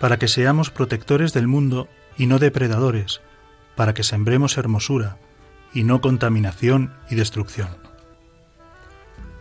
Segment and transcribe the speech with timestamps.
[0.00, 3.20] para que seamos protectores del mundo y no depredadores,
[3.74, 5.18] para que sembremos hermosura
[5.72, 7.68] y no contaminación y destrucción.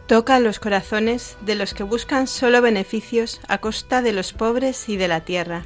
[0.08, 4.98] Toca los corazones de los que buscan solo beneficios a costa de los pobres y
[4.98, 5.64] de la tierra.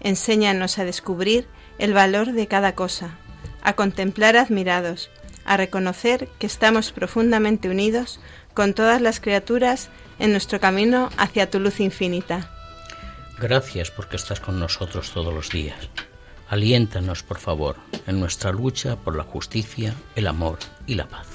[0.00, 1.46] Enséñanos a descubrir
[1.78, 3.18] el valor de cada cosa,
[3.62, 5.10] a contemplar admirados,
[5.44, 8.20] a reconocer que estamos profundamente unidos
[8.54, 12.53] con todas las criaturas en nuestro camino hacia tu luz infinita.
[13.38, 15.88] Gracias porque estás con nosotros todos los días.
[16.48, 21.33] Aliéntanos, por favor, en nuestra lucha por la justicia, el amor y la paz.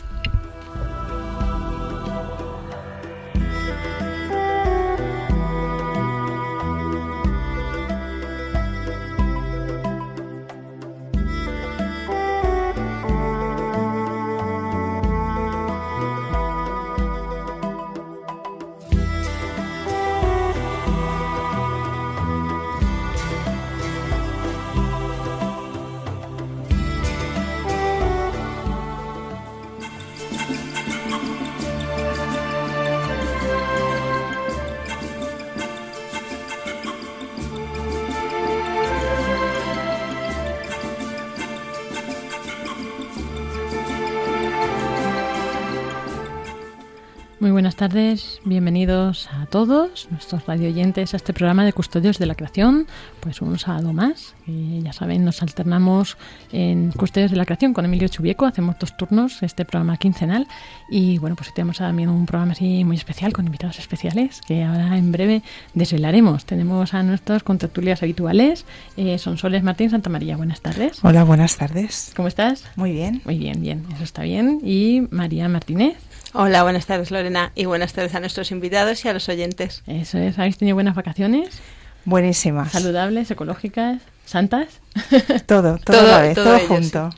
[48.45, 52.87] Bienvenidos a todos nuestros radioyentes a este programa de Custodios de la Creación.
[53.19, 56.17] Pues un sábado más, que ya saben, nos alternamos
[56.51, 60.47] en Custodios de la Creación con Emilio Chubieco, hacemos dos turnos, este programa quincenal.
[60.89, 64.97] Y bueno, pues tenemos también un programa así muy especial con invitados especiales que ahora
[64.97, 65.41] en breve
[65.73, 66.45] desvelaremos.
[66.45, 68.65] Tenemos a nuestros contertulias habituales,
[68.97, 70.37] eh, son Soles Martín Santa María.
[70.37, 70.99] Buenas tardes.
[71.03, 72.13] Hola, buenas tardes.
[72.15, 72.63] ¿Cómo estás?
[72.75, 73.21] Muy bien.
[73.25, 74.59] Muy bien, bien, eso está bien.
[74.63, 75.97] Y María Martínez.
[76.33, 79.81] Hola, buenas tardes Lorena y buenas tardes a nuestros invitados y a los oyentes.
[79.87, 81.59] Eso es, ¿habéis tenido buenas vacaciones?
[82.05, 82.71] Buenísimas.
[82.71, 84.79] Saludables, ecológicas, santas.
[85.47, 87.09] Todo, todo, a la vez, todo, junto.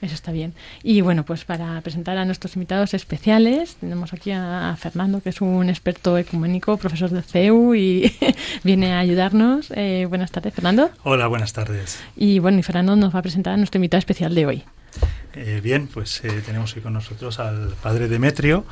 [0.00, 0.54] Eso está bien.
[0.82, 5.40] Y bueno, pues para presentar a nuestros invitados especiales, tenemos aquí a Fernando, que es
[5.40, 8.12] un experto ecuménico, profesor de CEU y
[8.64, 9.72] viene a ayudarnos.
[9.74, 10.90] Eh, buenas tardes, Fernando.
[11.04, 12.00] Hola, buenas tardes.
[12.16, 14.64] Y bueno, y Fernando nos va a presentar a nuestro invitado especial de hoy.
[15.40, 18.64] Eh, bien, pues eh, tenemos hoy con nosotros al padre Demetrio,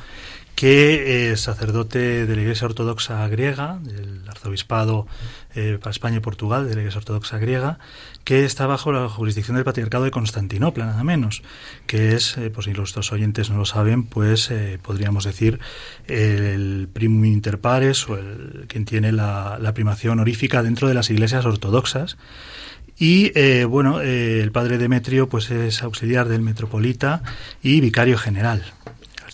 [0.53, 5.07] que es sacerdote de la Iglesia Ortodoxa griega, del arzobispado
[5.55, 7.79] eh, para España y Portugal, de la Iglesia Ortodoxa griega,
[8.25, 11.41] que está bajo la jurisdicción del Patriarcado de Constantinopla, nada menos,
[11.85, 14.51] que es, por si los oyentes no lo saben, pues
[14.81, 15.59] podríamos decir
[16.07, 21.45] el primum inter pares o el quien tiene la, primacia honorífica dentro de las iglesias
[21.45, 22.17] ortodoxas
[22.99, 27.21] y eh, bueno, eh, el padre Demetrio pues es auxiliar del metropolita
[27.61, 28.63] y vicario general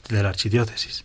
[0.10, 1.04] de la archidiócesis.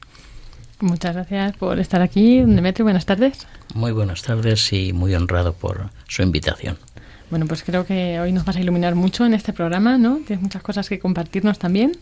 [0.80, 2.84] Muchas gracias por estar aquí, Demetrio.
[2.84, 3.46] Buenas tardes.
[3.74, 6.78] Muy buenas tardes y muy honrado por su invitación.
[7.30, 10.20] Bueno, pues creo que hoy nos vas a iluminar mucho en este programa, ¿no?
[10.26, 11.92] Tienes muchas cosas que compartirnos también.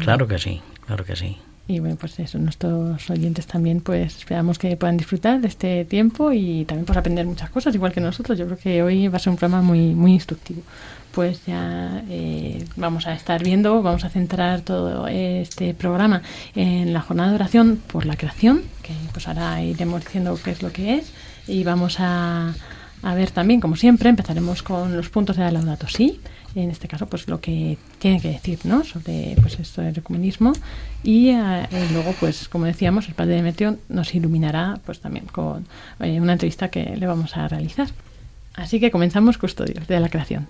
[0.00, 1.38] Claro que sí, claro que sí.
[1.68, 6.32] Y bueno, pues eso, nuestros oyentes también, pues esperamos que puedan disfrutar de este tiempo
[6.32, 8.38] y también pues aprender muchas cosas, igual que nosotros.
[8.38, 10.62] Yo creo que hoy va a ser un programa muy, muy instructivo.
[11.12, 16.22] Pues ya eh, vamos a estar viendo, vamos a centrar todo este programa
[16.54, 20.62] en la jornada de oración por la creación, que pues ahora iremos diciendo qué es
[20.62, 21.12] lo que es
[21.46, 22.54] y vamos a
[23.02, 26.20] a ver también, como siempre, empezaremos con los puntos de la Laudato Si,
[26.54, 28.84] en este caso, pues lo que tiene que decir, ¿no?
[28.84, 30.52] Sobre pues esto del ecumenismo
[31.02, 35.66] y, eh, luego, pues como decíamos, el padre Demetrio nos iluminará, pues también con
[36.00, 37.88] eh, una entrevista que le vamos a realizar.
[38.54, 40.46] Así que comenzamos custodios de la creación.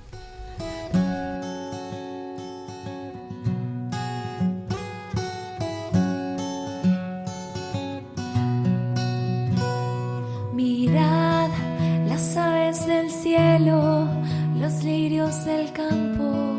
[15.72, 16.58] campo,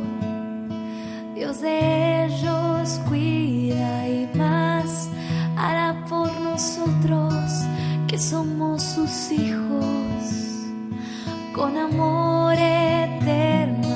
[1.35, 5.09] Dios de ellos cuida y más
[5.57, 7.33] hará por nosotros
[8.07, 10.23] que somos sus hijos
[11.53, 13.91] con amor eterno.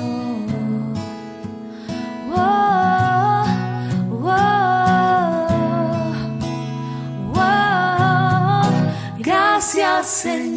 [9.58, 10.55] Gracias, Señor.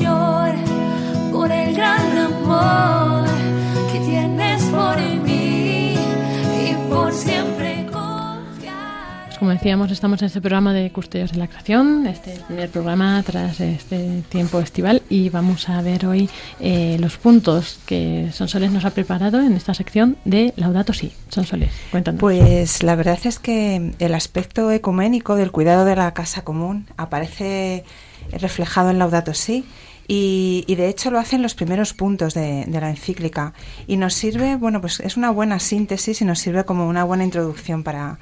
[9.52, 14.60] Estamos en este programa de Custodios de la Creación, este primer programa tras este tiempo
[14.60, 16.30] estival y vamos a ver hoy
[16.60, 21.12] eh, los puntos que Sonsoles nos ha preparado en esta sección de Laudato Si.
[21.30, 22.20] Sonsoles, cuéntanos.
[22.20, 27.84] Pues la verdad es que el aspecto ecuménico del cuidado de la casa común aparece
[28.32, 29.66] reflejado en Laudato Si.
[30.08, 33.54] Y, de hecho lo hacen los primeros puntos de, de, la encíclica
[33.86, 37.24] y nos sirve, bueno, pues es una buena síntesis y nos sirve como una buena
[37.24, 38.18] introducción para,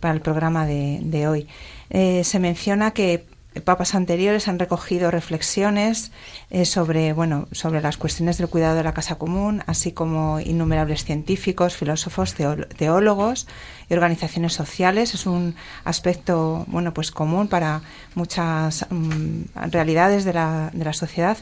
[0.00, 1.46] para el programa de, hoy.
[1.90, 3.26] Eh, se menciona que
[3.64, 6.12] papas anteriores han recogido reflexiones
[6.50, 11.04] eh, sobre bueno sobre las cuestiones del cuidado de la casa común así como innumerables
[11.04, 13.48] científicos filósofos teólogos
[13.88, 17.82] y organizaciones sociales es un aspecto bueno pues común para
[18.14, 21.36] muchas mm, realidades de la, de la sociedad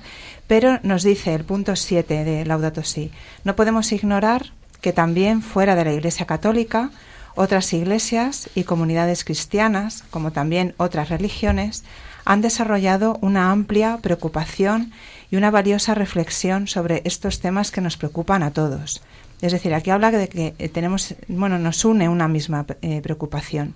[0.46, 3.12] pero nos dice el punto 7 de Laudato Si
[3.44, 6.90] no podemos ignorar que también fuera de la Iglesia Católica
[7.38, 11.84] otras iglesias y comunidades cristianas, como también otras religiones,
[12.24, 14.92] han desarrollado una amplia preocupación
[15.30, 19.02] y una valiosa reflexión sobre estos temas que nos preocupan a todos.
[19.40, 23.74] Es decir, aquí habla de que eh, tenemos, bueno, nos une una misma eh, preocupación.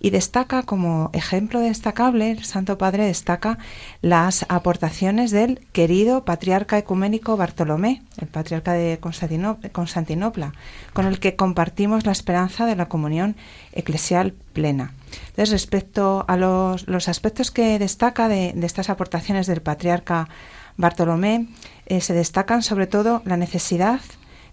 [0.00, 3.58] Y destaca como ejemplo destacable, el Santo Padre destaca
[4.02, 10.52] las aportaciones del querido patriarca ecuménico Bartolomé, el patriarca de Constantinopla,
[10.92, 13.34] con el que compartimos la esperanza de la comunión
[13.72, 14.94] eclesial plena.
[15.30, 20.28] Entonces, respecto a los, aspectos que destaca de, estas aportaciones del patriarca
[20.76, 21.48] Bartolomé,
[21.86, 24.00] eh, se destacan sobre todo la necesidad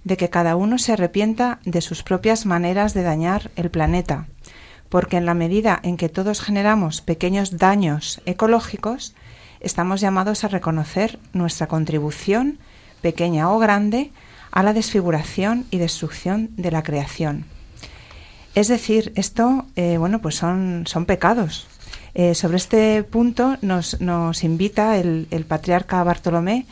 [0.04, 4.28] de que cada uno se arrepienta de sus propias maneras de dañar el planeta,
[4.90, 9.14] porque en la medida en que todos generamos pequeños daños ecológicos,
[9.60, 12.60] estamos llamados a reconocer nuestra contribución,
[13.02, 14.12] pequeña o grande,
[14.52, 17.46] a la desfiguración y destrucción de la creación.
[18.56, 21.68] Es decir, esto, eh, bueno, pues son, son pecados.
[22.16, 26.66] Eh, sobre este punto nos, nos invita el, el patriarca Bartolomé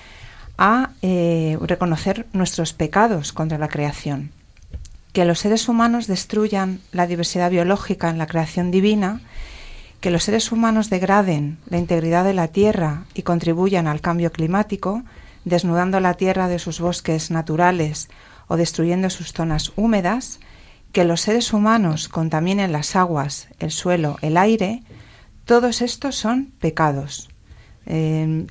[0.58, 4.32] a eh, reconocer nuestros pecados contra la creación.
[5.14, 9.22] Que los seres humanos destruyan la diversidad biológica en la creación divina,
[10.02, 15.04] que los seres humanos degraden la integridad de la Tierra y contribuyan al cambio climático,
[15.46, 18.10] desnudando la Tierra de sus bosques naturales
[18.48, 20.40] o destruyendo sus zonas húmedas,
[20.92, 24.84] que los seres humanos contaminen las aguas, el suelo, el aire,
[25.46, 27.30] todos estos son pecados.
[27.86, 28.48] Eh,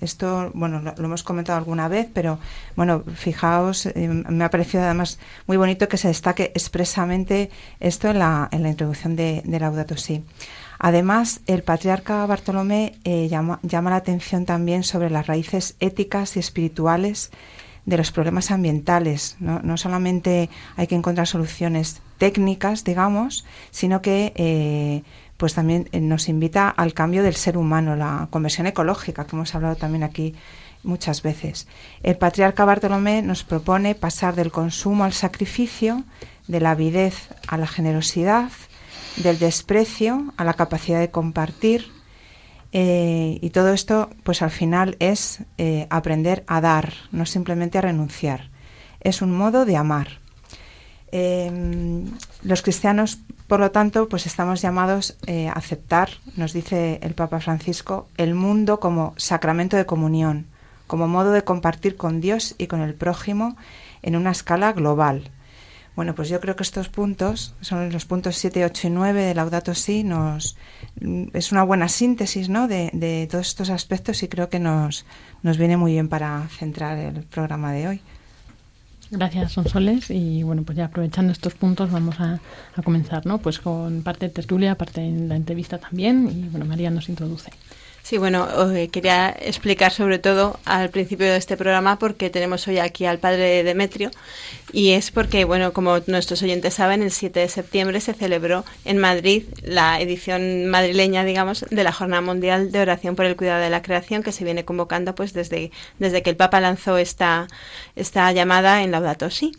[0.00, 2.38] esto, bueno, lo, hemos comentado alguna vez, pero
[2.76, 7.50] bueno, fijaos, eh, me ha parecido además muy bonito que se destaque expresamente
[7.80, 10.24] esto en la, en la introducción de, de Laudato Si.
[10.82, 16.40] Además, el patriarca Bartolomé eh, llama, llama la atención también sobre las raíces éticas y
[16.40, 17.30] espirituales
[17.84, 19.36] de los problemas ambientales.
[19.40, 25.02] No, no solamente hay que encontrar soluciones técnicas, digamos, sino que eh,
[25.40, 29.54] pues también eh, nos invita al cambio del ser humano, la conversión ecológica, que hemos
[29.54, 30.34] hablado también aquí
[30.82, 31.66] muchas veces.
[32.02, 36.04] El patriarca Bartolomé nos propone pasar del consumo al sacrificio,
[36.46, 38.50] de la avidez a la generosidad,
[39.16, 41.86] del desprecio a la capacidad de compartir.
[42.72, 47.80] Eh, y todo esto, pues al final es eh, aprender a dar, no simplemente a
[47.80, 48.50] renunciar.
[49.00, 50.20] Es un modo de amar.
[52.42, 53.20] los cristianos
[53.50, 58.36] por lo tanto, pues estamos llamados eh, a aceptar, nos dice el Papa Francisco, el
[58.36, 60.46] mundo como sacramento de comunión,
[60.86, 63.56] como modo de compartir con Dios y con el prójimo
[64.02, 65.32] en una escala global.
[65.96, 69.34] Bueno, pues yo creo que estos puntos, son los puntos 7, 8 y 9 de
[69.34, 70.56] Laudato Si, nos,
[71.32, 72.68] es una buena síntesis ¿no?
[72.68, 75.04] de, de todos estos aspectos y creo que nos,
[75.42, 78.02] nos viene muy bien para centrar el programa de hoy.
[79.10, 80.10] Gracias, Sonsoles.
[80.10, 82.40] Y bueno, pues ya aprovechando estos puntos vamos a,
[82.74, 83.38] a comenzar, ¿no?
[83.38, 86.28] Pues con parte de tertulia, parte de la entrevista también.
[86.30, 87.50] Y bueno, María nos introduce.
[88.02, 92.78] Sí, bueno, eh, quería explicar sobre todo al principio de este programa porque tenemos hoy
[92.78, 94.10] aquí al padre Demetrio
[94.72, 98.98] y es porque, bueno, como nuestros oyentes saben, el 7 de septiembre se celebró en
[98.98, 103.70] Madrid la edición madrileña, digamos, de la Jornada Mundial de Oración por el Cuidado de
[103.70, 107.48] la Creación que se viene convocando pues desde, desde que el Papa lanzó esta,
[107.96, 109.52] esta llamada en Laudato Si.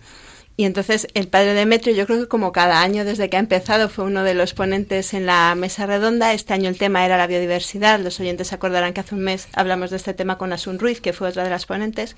[0.61, 3.89] Y entonces el padre Demetrio, yo creo que como cada año desde que ha empezado,
[3.89, 6.33] fue uno de los ponentes en la mesa redonda.
[6.33, 7.99] Este año el tema era la biodiversidad.
[7.99, 11.01] Los oyentes se acordarán que hace un mes hablamos de este tema con Asun Ruiz,
[11.01, 12.15] que fue otra de las ponentes.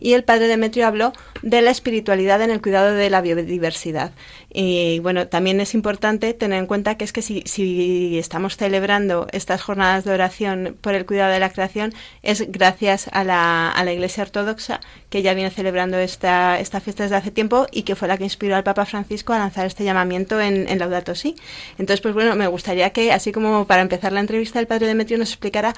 [0.00, 4.10] Y el padre Demetrio habló de la espiritualidad en el cuidado de la biodiversidad.
[4.52, 9.28] Y bueno, también es importante tener en cuenta que es que si, si estamos celebrando
[9.30, 13.84] estas jornadas de oración por el cuidado de la creación, es gracias a la, a
[13.84, 17.94] la Iglesia Ortodoxa, que ya viene celebrando esta, esta fiesta desde hace tiempo y que
[17.94, 21.36] fue la que inspiró al Papa Francisco a lanzar este llamamiento en, en Laudato Si.
[21.78, 25.18] Entonces, pues bueno, me gustaría que, así como para empezar la entrevista, el Padre Demetrio
[25.18, 25.74] nos explicara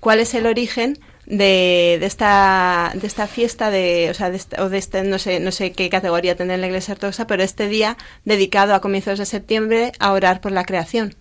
[0.00, 4.68] cuál es el origen de, de, esta de esta fiesta de o sea de o
[4.70, 7.98] de este no sé no sé qué categoría tendrá la Iglesia ortodoxa pero este día
[8.24, 11.14] dedicado a comienzos de septiembre a orar por la creación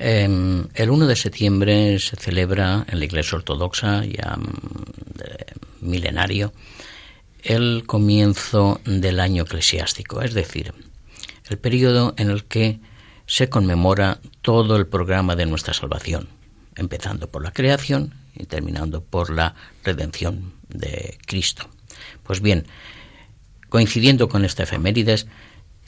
[0.00, 0.24] eh,
[0.74, 4.36] el 1 de septiembre se celebra en la Iglesia ortodoxa ya
[5.24, 5.44] eh,
[5.80, 6.52] milenario
[7.42, 10.72] el comienzo del año eclesiástico es decir
[11.48, 12.80] el periodo en el que
[13.26, 16.28] se conmemora todo el programa de nuestra salvación
[16.76, 21.68] empezando por la creación y terminando por la redención de Cristo.
[22.22, 22.66] Pues bien,
[23.68, 25.26] coincidiendo con esta efemérides,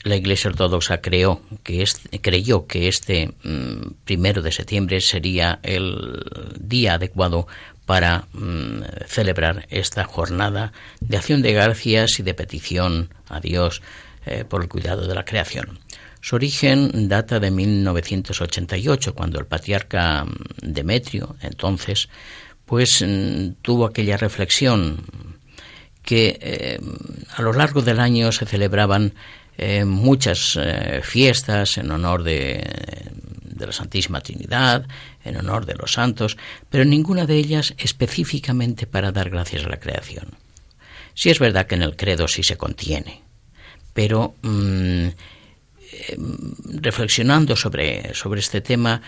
[0.03, 1.83] la Iglesia Ortodoxa creó que
[2.21, 6.23] creyó que este mmm, primero de septiembre sería el
[6.59, 7.47] día adecuado
[7.85, 13.81] para mmm, celebrar esta jornada de acción de gracias y de petición a Dios
[14.25, 15.79] eh, por el cuidado de la creación.
[16.19, 20.25] Su origen data de 1988, cuando el patriarca
[20.61, 22.09] Demetrio, entonces,
[22.65, 23.05] pues
[23.61, 25.05] tuvo aquella reflexión
[26.01, 26.79] que eh,
[27.35, 29.13] a lo largo del año se celebraban
[29.57, 30.59] eh, muchas
[31.03, 32.63] fiestas en honor de,
[33.59, 34.87] la Santísima Trinidad,
[35.25, 36.37] en honor de los santos,
[36.69, 40.27] pero ninguna de ellas específicamente para dar gracias a la creación.
[41.13, 43.21] Sí es verdad que en el credo sí se contiene,
[43.93, 45.07] pero mmm,
[46.81, 49.01] reflexionando sobre, sobre este tema,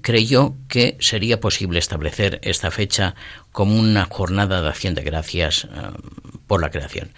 [0.00, 3.14] creyó que sería posible establecer esta fecha
[3.52, 5.68] como una jornada de acción de gracias uh,
[6.46, 7.10] por la creación.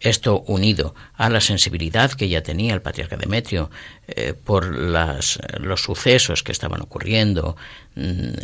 [0.00, 3.70] Esto unido a la sensibilidad que ya tenía el patriarca Demetrio
[4.06, 7.56] eh, por las, los sucesos que estaban ocurriendo
[7.94, 8.34] mm, en,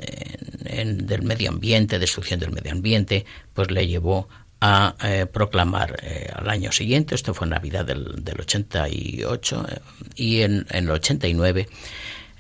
[0.65, 4.29] en, del medio ambiente, destrucción del medio ambiente, pues le llevó
[4.65, 9.79] a eh, proclamar eh, al año siguiente, esto fue en Navidad del, del 88, eh,
[10.15, 11.69] y en, en, el 89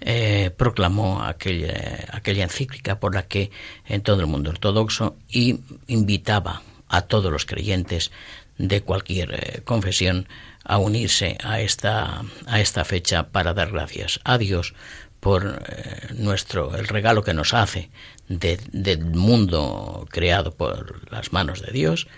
[0.00, 3.50] eh, proclamó aquella, aquella encíclica por la que
[3.87, 8.12] en todo el mundo ortodoxo y invitaba a todos los creyentes
[8.59, 10.29] de cualquier eh, confesión
[10.65, 14.75] a unirse a esta, a esta fecha para dar gracias a Dios
[15.21, 17.91] por eh, nuestro el regalo que nos hace
[18.29, 22.09] de, del mundo creado por las manos de Dios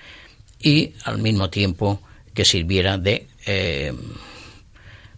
[0.59, 2.01] y al mismo tiempo
[2.33, 3.93] que sirviera de eh,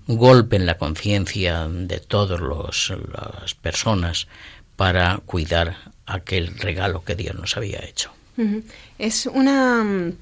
[0.06, 4.28] golpe en la conciencia de todas las personas
[4.76, 8.10] para cuidar aquel regalo que Dios nos había hecho.
[8.98, 10.12] Es una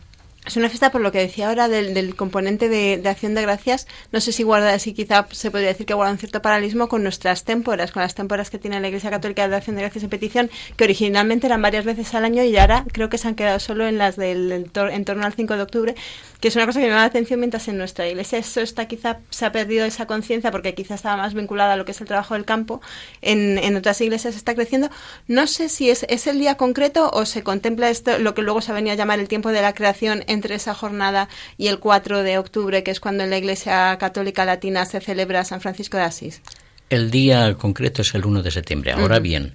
[0.44, 3.86] es una fiesta, por lo que decía ahora, del, del componente de, acción de gracias.
[4.12, 7.02] No sé si guarda, si quizá se podría decir que guarda un cierto paralelismo con
[7.02, 10.08] nuestras témporas, con las témporas que tiene la Iglesia Católica de acción de gracias y
[10.08, 13.58] petición, que originalmente eran varias veces al año y ahora creo que se han quedado
[13.58, 15.94] solo en las del en torno al 5 de octubre,
[16.40, 18.86] que es una cosa que me llama la atención mientras en nuestra Iglesia eso está
[18.86, 22.00] quizá se ha perdido esa conciencia porque quizá estaba más vinculada a lo que es
[22.00, 22.80] el trabajo del campo.
[23.22, 24.90] En, en otras iglesias está creciendo.
[25.26, 28.60] No sé si es, es el día concreto o se contempla esto, lo que luego
[28.60, 32.22] se venía a llamar el tiempo de la creación entre esa jornada y el 4
[32.22, 36.02] de octubre, que es cuando en la Iglesia Católica Latina se celebra San Francisco de
[36.02, 36.42] Asís?
[36.90, 38.92] El día concreto es el 1 de septiembre.
[38.92, 39.22] Ahora uh -huh.
[39.22, 39.54] bien,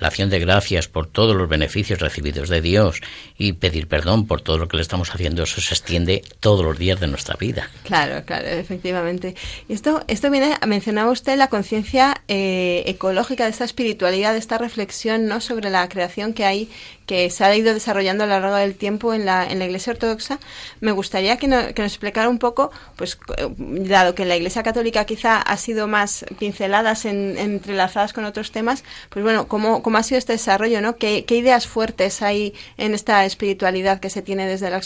[0.00, 3.00] la acción de gracias por todos los beneficios recibidos de Dios
[3.36, 6.78] y pedir perdón por todo lo que le estamos haciendo, eso se extiende todos los
[6.78, 7.68] días de nuestra vida.
[7.82, 9.34] Claro, claro, efectivamente.
[9.68, 14.58] Y esto, esto viene, mencionaba usted la conciencia eh, ecológica de esta espiritualidad, de esta
[14.58, 15.40] reflexión ¿no?
[15.40, 16.70] sobre la creación que hay
[17.08, 19.94] que se ha ido desarrollando a lo largo del tiempo en la, en la Iglesia
[19.94, 20.38] Ortodoxa,
[20.80, 23.18] me gustaría que, nos explicara un poco, pues
[23.56, 28.84] dado que la Iglesia Católica quizá ha sido más pinceladas, en, entrelazadas con otros temas,
[29.08, 30.82] pues bueno, ¿cómo, cómo ha sido este desarrollo?
[30.82, 30.96] ¿no?
[30.96, 34.80] ¿Qué, ideas fuertes hay en esta espiritualidad que se tiene desde la,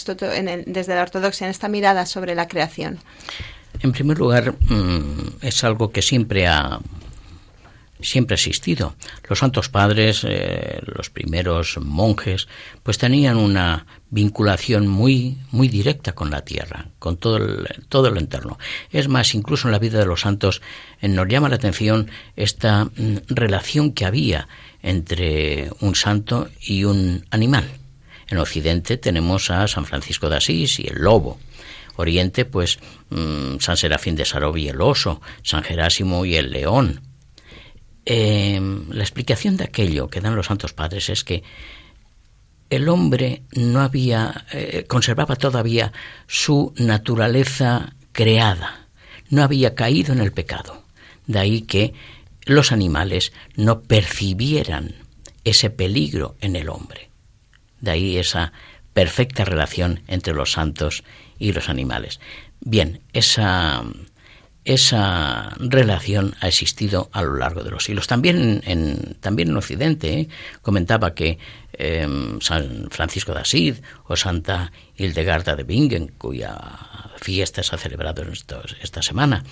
[0.65, 2.99] desde la Ortodoxia, en esta mirada sobre la creación?
[3.81, 6.79] En primer lugar, mm, es algo que siempre ha
[8.03, 8.95] siempre ha existido.
[9.29, 12.47] Los santos padres, eh, los primeros monjes,
[12.83, 18.19] pues tenían una vinculación muy muy directa con la tierra, con todo el, todo lo
[18.19, 18.59] entorno.
[18.91, 20.61] Es más, incluso en la vida de los santos
[21.01, 24.47] eh, nos llama la atención esta mm, relación que había
[24.81, 27.69] entre un santo y un animal.
[28.27, 31.39] En Occidente tenemos a San Francisco de Asís y el lobo.
[31.95, 32.79] Oriente, pues
[33.09, 37.01] mm, San Serafín de Sarovi y el oso, San Jerásimo y el león.
[38.05, 41.43] Em, la explicación de aquello que dan los santos padres es que
[42.69, 45.93] el hombre no había, eh, conservaba todavía
[46.27, 48.87] su naturaleza creada,
[49.29, 50.83] no había caído en el pecado.
[51.27, 51.93] De ahí que
[52.45, 54.95] los animales no percibieran
[55.43, 57.09] ese peligro en el hombre.
[57.79, 58.53] De ahí esa
[58.93, 61.03] perfecta relación entre los santos
[61.39, 62.19] y los animales.
[62.59, 63.83] Bien, esa,
[64.65, 68.07] esa relación ha existido a lo largo de los siglos.
[68.07, 70.29] También en, también en Occidente ¿eh?
[70.61, 71.37] comentaba que
[71.73, 76.55] em, San Francisco de Asís o Santa Hildegarda de Bingen, cuya
[77.17, 78.23] fiesta se ha celebrado
[78.81, 79.43] esta semana,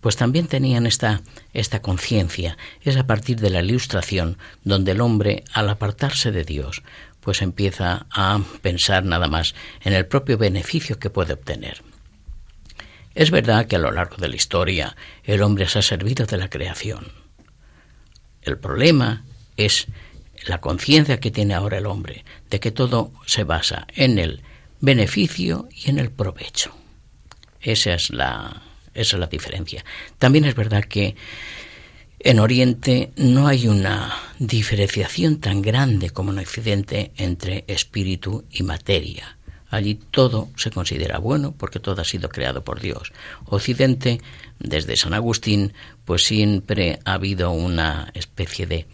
[0.00, 2.56] pues también tenían esta, esta conciencia.
[2.82, 6.82] Es a partir de la ilustración donde el hombre, al apartarse de Dios,
[7.20, 11.82] pues empieza a pensar nada más en el propio beneficio que puede obtener.
[13.14, 16.38] Es verdad que a lo largo de la historia el hombre se ha servido de
[16.38, 17.12] la creación.
[18.42, 19.24] El problema
[19.56, 19.86] es
[20.46, 24.42] la conciencia que tiene ahora el hombre de que todo se basa en el
[24.80, 26.74] beneficio y en el provecho.
[27.60, 28.62] Esa es la,
[28.94, 29.84] esa es la diferencia.
[30.18, 31.14] También es verdad que
[32.18, 39.38] en Oriente no hay una diferenciación tan grande como en Occidente entre espíritu y materia.
[39.72, 43.10] Allí todo se considera bueno porque todo ha sido creado por Dios.
[43.46, 44.20] Occidente,
[44.58, 45.72] desde San Agustín,
[46.04, 48.86] pues siempre ha habido una especie de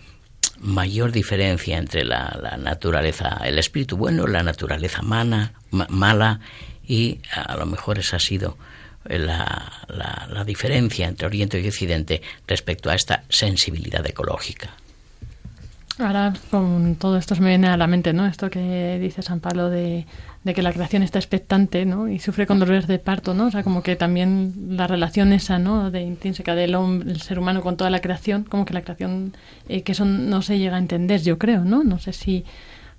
[0.60, 6.40] mayor diferencia entre la, naturaleza, el espíritu bueno, la naturaleza mala,
[6.86, 8.56] y a lo mejor esa ha sido
[9.04, 14.70] la, la, diferencia entre Oriente y Occidente respecto a esta sensibilidad ecológica.
[15.98, 18.26] Ahora con todo esto se me viene a la mente, ¿no?
[18.26, 20.06] Esto que dice San Pablo de,
[20.54, 22.08] que la creación está expectante, ¿no?
[22.08, 23.46] Y sufre con dolores de parto, ¿no?
[23.46, 25.90] O sea, como que también la relación esa, ¿no?
[25.90, 29.34] De intrínseca del hombre, el ser humano con toda la creación, como que la creación,
[29.68, 31.84] eh, que eso no se llega a entender, yo creo, ¿no?
[31.84, 32.44] No sé si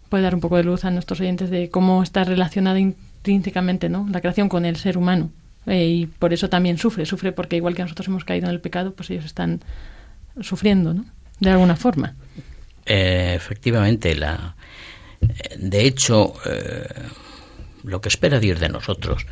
[0.10, 4.08] puede dar un poco de luz a nuestros oyentes de cómo está relacionada intrínsecamente, ¿no?
[4.12, 5.30] La creación con el ser humano.
[5.66, 8.62] Eh, y por eso también sufre, sufre porque igual que nosotros hemos caído en el
[8.62, 9.62] pecado, pues ellos están
[10.42, 11.06] sufriendo, ¿no?
[11.40, 12.16] De alguna forma.
[12.86, 14.56] Eh, efectivamente, la,
[15.58, 16.34] de hecho,
[17.84, 19.26] lo que espera Dios de nosotros,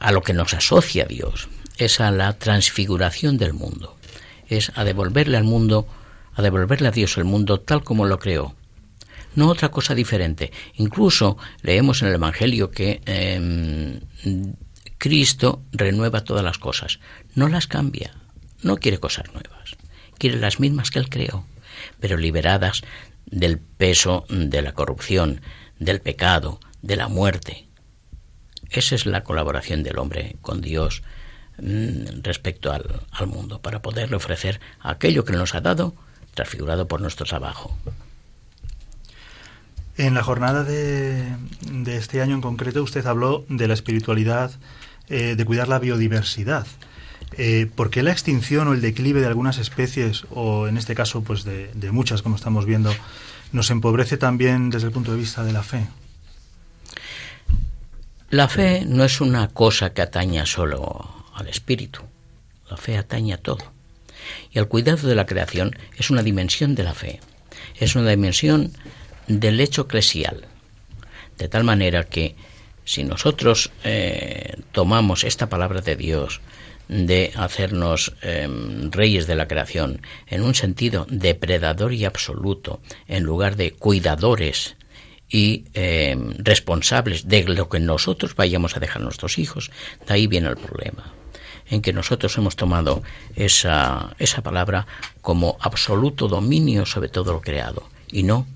[0.00, 3.96] a lo que nos asocia Dios, es a la transfiguración del mundo,
[4.48, 5.86] es a devolverle al mundo,
[6.34, 8.54] a devolverle a Dios el mundo tal como lo creó,
[9.34, 10.52] no otra cosa diferente.
[10.74, 14.00] Incluso leemos en el Evangelio que em,
[14.98, 17.00] Cristo renueva todas las cosas,
[17.34, 18.14] no las cambia,
[18.62, 19.76] no quiere cosas nuevas,
[20.18, 21.46] quiere las mismas que Él creó,
[21.98, 22.82] pero liberadas
[23.26, 25.40] del peso de la corrupción,
[25.78, 27.68] del pecado, de la muerte.
[28.70, 31.02] Esa es la colaboración del hombre con Dios
[31.58, 35.94] mm, respecto al, mundo, para poderle ofrecer aquello que nos ha dado,
[36.34, 37.76] transfigurado por nuestro trabajo.
[39.96, 41.36] En la jornada de,
[41.70, 44.52] de este año en concreto usted habló de la espiritualidad
[45.08, 46.66] eh, de cuidar la biodiversidad.
[47.36, 51.22] Eh, ¿Por qué la extinción o el declive de algunas especies, o en este caso
[51.22, 52.94] pues de, muchas como estamos viendo,
[53.52, 55.86] nos empobrece también desde el punto de vista de la fe?
[58.32, 62.00] La fe no es una cosa que ataña solo al espíritu,
[62.70, 63.62] la fe atañe a todo.
[64.50, 67.20] Y el cuidado de la creación es una dimensión de la fe,
[67.78, 68.72] es una dimensión
[69.26, 70.46] del hecho eclesial,
[71.36, 72.34] de tal manera que
[72.86, 76.40] si nosotros eh, tomamos esta palabra de Dios
[76.88, 83.56] de hacernos em, reyes de la creación en un sentido depredador y absoluto, en lugar
[83.56, 84.76] de cuidadores
[85.32, 89.70] y em, responsables de lo que nosotros vayamos a dejar a nuestros hijos,
[90.06, 91.14] de ahí viene el problema
[91.70, 93.02] en que nosotros hemos tomado
[93.34, 94.86] esa, esa palabra
[95.22, 98.46] como absoluto dominio sobre todo lo creado y no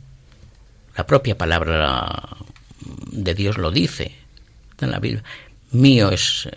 [0.97, 2.37] La propia palabra
[3.11, 4.15] de Dios lo dice
[4.81, 5.25] en la Biblia.
[5.73, 6.49] Mío es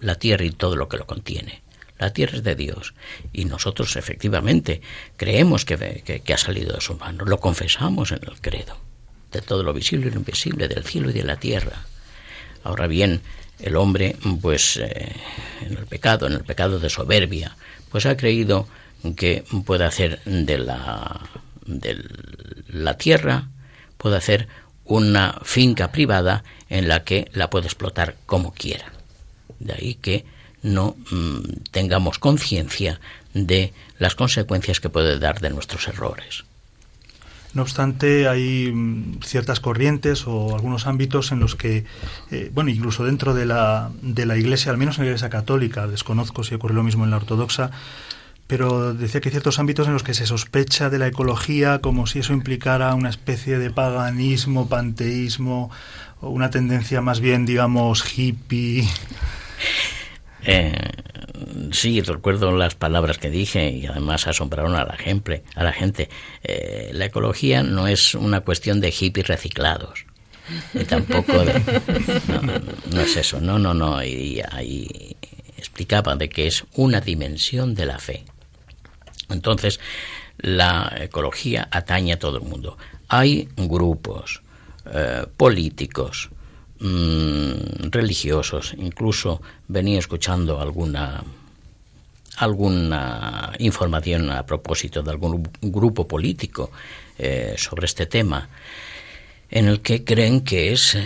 [0.00, 1.62] la tierra y todo lo que lo contiene.
[1.98, 2.94] La tierra es de Dios.
[3.32, 4.80] Y nosotros efectivamente
[5.16, 7.24] creemos que, que ha salido de su mano.
[7.24, 8.76] Lo confesamos en el credo.
[9.32, 11.86] De todo lo visible y lo invisible, del cielo y de la tierra.
[12.64, 13.22] Ahora bien,
[13.60, 15.12] el hombre, pues eh,
[15.62, 17.56] en el pecado, en el pecado de soberbia,
[17.90, 18.68] pues ha creído
[19.16, 21.20] que puede hacer de la,
[21.66, 22.04] de
[22.68, 23.48] la tierra,
[23.96, 24.48] puede hacer
[24.84, 28.92] una finca privada en la que la puede explotar como quiera.
[29.58, 30.24] De ahí que
[30.62, 33.00] no mm, tengamos conciencia
[33.34, 36.44] de las consecuencias que puede dar de nuestros errores.
[37.54, 41.84] No obstante, hay mm, ciertas corrientes o algunos ámbitos en los que,
[42.30, 45.86] eh, bueno, incluso dentro de la, de la Iglesia, al menos en la Iglesia católica,
[45.86, 47.70] desconozco si ocurre lo mismo en la ortodoxa,
[48.46, 52.06] pero decía que hay ciertos ámbitos en los que se sospecha de la ecología como
[52.06, 55.70] si eso implicara una especie de paganismo, panteísmo,
[56.20, 58.86] o una tendencia más bien, digamos, hippie.
[60.44, 60.72] Eh,
[61.72, 65.44] sí, recuerdo las palabras que dije y además asombraron a la gente.
[65.54, 66.08] A la, gente.
[66.42, 70.06] Eh, la ecología no es una cuestión de hippies reciclados.
[70.74, 71.32] Y tampoco
[72.92, 74.02] no, es eso, no, no, no.
[74.04, 75.16] Y ahí
[75.56, 78.24] explicaba de que es una dimensión de la fe.
[79.30, 79.80] Entonces,
[80.38, 82.76] la ecología atañe a todo el mundo.
[83.08, 84.42] Hay grupos
[84.92, 86.30] eh, políticos,
[86.82, 91.22] mm, religiosos, incluso venía escuchando alguna
[92.36, 96.70] alguna información a propósito de algún grupo político
[97.18, 98.48] eh, sobre este tema,
[99.50, 101.04] en el que creen que es eh,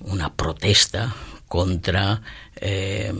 [0.00, 1.14] una protesta
[1.46, 2.22] contra,
[2.56, 3.12] eh,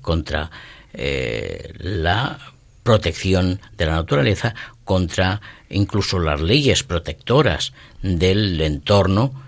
[0.00, 0.50] contra
[0.92, 2.38] la
[2.84, 9.43] protección de la naturaleza, contra incluso las leyes protectoras del entorno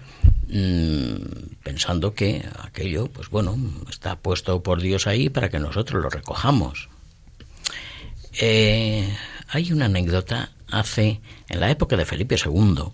[0.48, 1.16] Mm,
[1.64, 3.56] pensando que aquello, pues bueno,
[3.90, 6.88] está puesto por Dios ahí para que nosotros lo recojamos.
[8.38, 9.08] Eh,
[9.48, 12.84] hay una anécdota hace, en la época de Felipe II,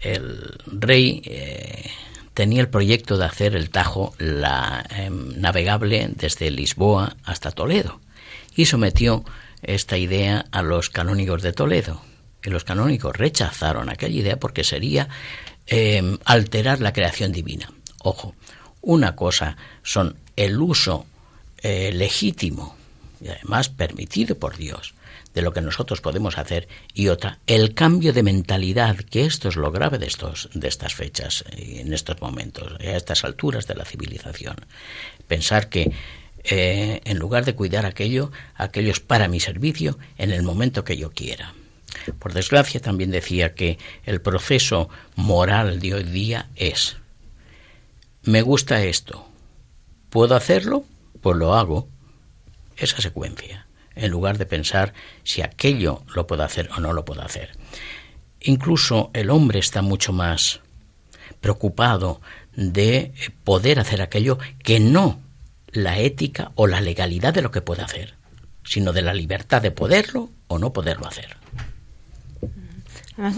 [0.00, 1.90] el rey eh,
[2.32, 8.00] tenía el proyecto de hacer el Tajo la, em, navegable desde Lisboa hasta Toledo
[8.56, 9.24] y sometió
[9.62, 12.00] esta idea a los canónigos de Toledo.
[12.42, 15.08] Y los canónigos rechazaron aquella idea porque sería
[15.72, 17.72] Em, alterar la creación divina.
[18.02, 18.34] Ojo,
[18.82, 21.06] una cosa son el uso
[21.62, 22.76] eh, legítimo
[23.20, 24.94] y además permitido por Dios
[25.32, 29.54] de lo que nosotros podemos hacer y otra el cambio de mentalidad que esto es
[29.54, 33.76] lo grave de estos de estas fechas y en estos momentos a estas alturas de
[33.76, 34.56] la civilización
[35.28, 35.92] pensar que
[36.42, 40.96] eh, en lugar de cuidar aquello aquello es para mi servicio en el momento que
[40.96, 41.54] yo quiera
[42.18, 46.96] por desgracia, también decía que el proceso moral de hoy día es,
[48.22, 49.26] me gusta esto,
[50.10, 50.84] ¿puedo hacerlo?
[51.20, 51.88] Pues lo hago.
[52.76, 57.22] Esa secuencia, en lugar de pensar si aquello lo puedo hacer o no lo puedo
[57.22, 57.50] hacer.
[58.40, 60.60] Incluso el hombre está mucho más
[61.40, 62.20] preocupado
[62.54, 63.12] de
[63.44, 65.20] poder hacer aquello que no
[65.68, 68.14] la ética o la legalidad de lo que puede hacer,
[68.64, 71.40] sino de la libertad de poderlo o no poderlo hacer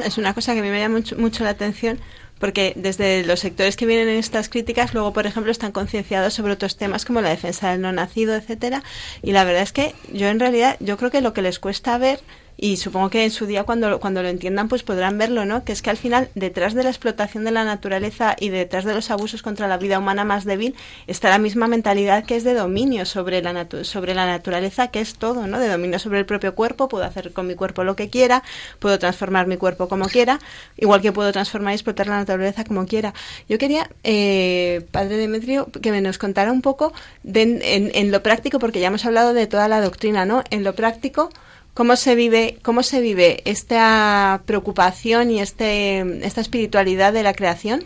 [0.05, 1.99] es una cosa que me llama mucho, mucho la atención
[2.39, 6.53] porque desde los sectores que vienen en estas críticas luego por ejemplo están concienciados sobre
[6.53, 8.83] otros temas como la defensa del no nacido etcétera
[9.23, 11.99] y la verdad es que yo en realidad yo creo que lo que les cuesta
[11.99, 12.21] ver
[12.57, 15.65] y supongo que en su día cuando, cuando lo entiendan pues podrán verlo, ¿no?
[15.65, 18.95] Que es que al final detrás de la explotación de la naturaleza y detrás de
[18.95, 20.75] los abusos contra la vida humana más débil
[21.07, 25.15] está la misma mentalidad que es de dominio sobre la, sobre la naturaleza, que es
[25.15, 25.59] todo, ¿no?
[25.59, 28.43] De dominio sobre el propio cuerpo, puedo hacer con mi cuerpo lo que quiera,
[28.79, 30.39] puedo transformar mi cuerpo como quiera,
[30.77, 33.15] igual que puedo transformar y explotar la naturaleza como quiera.
[33.49, 36.93] Yo quería, eh, Padre Demetrio, que me nos contara un poco
[37.25, 40.45] en, en lo práctico, porque ya hemos hablado de toda la doctrina, ¿no?
[40.51, 41.31] En lo práctico,
[41.75, 47.85] cómo se vive cómo se vive esta preocupación y este esta espiritualidad de la creación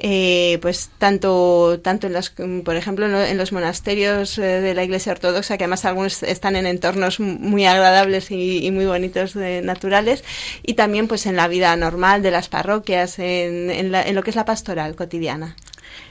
[0.00, 2.30] eh, pues tanto tanto en las
[2.64, 6.66] por ejemplo en los monasterios eh, de la Iglesia Ortodoxa que además algunos están en
[6.66, 10.24] entornos muy agradables y, muy bonitos naturales
[10.64, 14.36] y también pues en la vida normal de las parroquias en, en, lo que es
[14.36, 15.54] la pastoral cotidiana.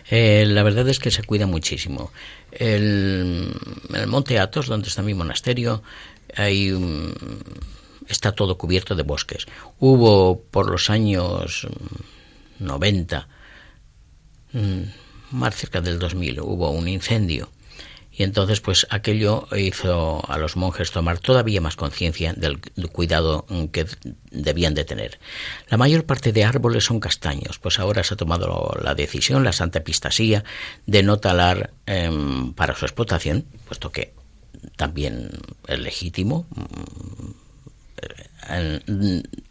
[0.10, 2.12] Eh, la verdad es que se cuida muchísimo.
[2.52, 3.54] El,
[3.94, 5.82] el Monte Athos, donde está mi monasterio,
[6.36, 6.74] hay
[8.08, 9.46] está todo cubierto de bosques.
[9.80, 11.68] Hubo por los años
[12.60, 13.28] 90,
[14.54, 14.82] mm,
[15.32, 17.50] más cerca del 2000, hubo un incendio
[18.16, 22.60] Y entonces, pues aquello hizo a los monjes tomar todavía más conciencia del
[22.92, 23.88] cuidado que
[24.30, 25.20] debían de tener.
[25.68, 29.52] La mayor parte de árboles son castaños, pues ahora se ha tomado la decisión, la
[29.52, 30.44] Santa Epistasía,
[30.86, 34.14] de no talar em, para su explotación, puesto que
[34.76, 35.30] también
[35.68, 37.44] es legítimo mm,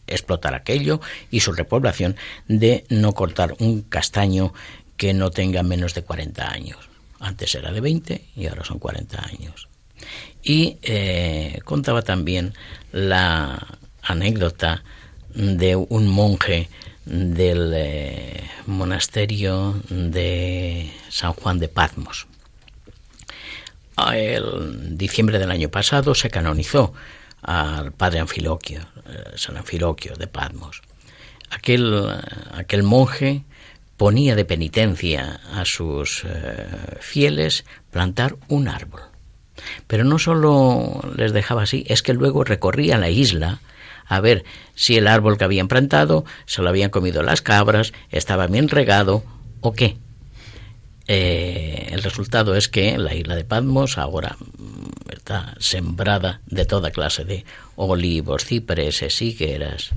[0.06, 2.16] explotar aquello y su repoblación
[2.48, 4.52] de no cortar un castaño
[4.96, 6.78] que no tenga menos de 40 años.
[7.18, 9.68] Antes era de 20 y ahora son 40 años.
[10.42, 12.54] Y eh, contaba también
[12.90, 14.82] la anécdota
[15.34, 16.68] de un monje
[17.04, 22.26] del eh, monasterio de San Juan de Patmos.
[24.14, 26.92] El diciembre del año pasado se canonizó
[27.42, 30.82] al padre Anfiloquio, eh, San Anfiloquio de Patmos.
[31.50, 32.08] Aquel,
[32.54, 33.44] aquel monje
[33.96, 36.66] ponía de penitencia a sus eh,
[37.00, 39.02] fieles plantar un árbol.
[39.86, 43.60] Pero no solo les dejaba así, es que luego recorría la isla
[44.06, 48.46] a ver si el árbol que habían plantado se lo habían comido las cabras, estaba
[48.46, 49.22] bien regado
[49.60, 49.96] o qué.
[51.14, 56.90] Eh, el resultado es que la isla de Patmos ahora mm, está sembrada de toda
[56.90, 57.44] clase de
[57.76, 59.90] olivos, cipreses, higueras.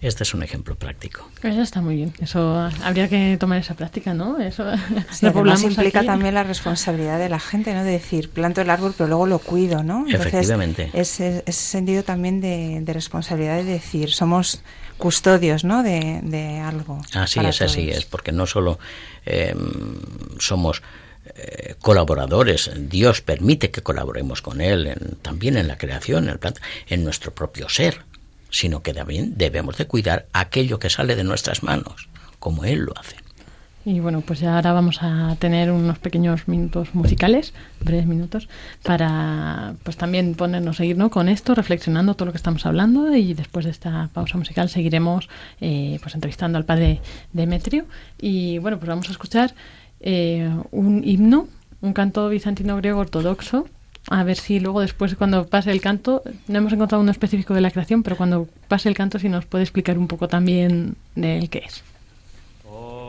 [0.00, 1.28] Este es un ejemplo práctico.
[1.42, 2.12] Eso está muy bien.
[2.20, 4.38] Eso habría que tomar esa práctica, ¿no?
[4.38, 4.64] Eso
[5.10, 7.82] sí, implica también la responsabilidad de la gente, ¿no?
[7.82, 10.06] De decir, planto el árbol, pero luego lo cuido, ¿no?
[10.08, 10.90] Efectivamente.
[10.92, 14.62] Ese, ese sentido también de, responsabilidad de decir, somos
[14.98, 15.82] custodios, ¿no?
[15.82, 17.00] De, algo.
[17.12, 18.78] Así es, así es, porque no solo
[19.24, 19.56] em,
[20.38, 20.82] somos
[21.34, 26.54] eh, colaboradores, Dios permite que colaboremos con Él también en la creación, en, el
[26.88, 28.04] en nuestro propio ser
[28.50, 32.96] sino que también debemos de cuidar aquello que sale de nuestras manos, como Él lo
[32.98, 33.16] hace.
[33.86, 38.48] Y bueno, pues ahora vamos a tener unos pequeños minutos musicales, breves minutos,
[38.82, 43.64] para pues también ponernos seguir con esto, reflexionando todo lo que estamos hablando y después
[43.64, 45.28] de esta pausa musical seguiremos
[45.60, 47.00] eh, pues entrevistando al padre
[47.32, 47.86] Demetrio
[48.20, 49.54] y bueno, pues vamos a escuchar
[50.00, 51.46] eh, un himno,
[51.80, 53.68] un canto bizantino griego ortodoxo
[54.08, 57.60] a ver si luego después cuando pase el canto, no hemos encontrado uno específico de
[57.60, 61.50] la creación, pero cuando pase el canto si nos puede explicar un poco también del
[61.50, 61.82] qué es.
[62.68, 63.06] Oh,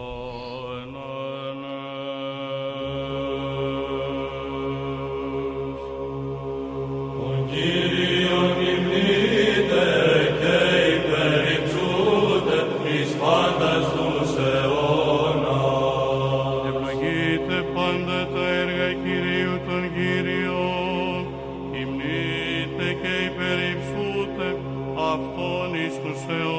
[26.17, 26.56] yourself.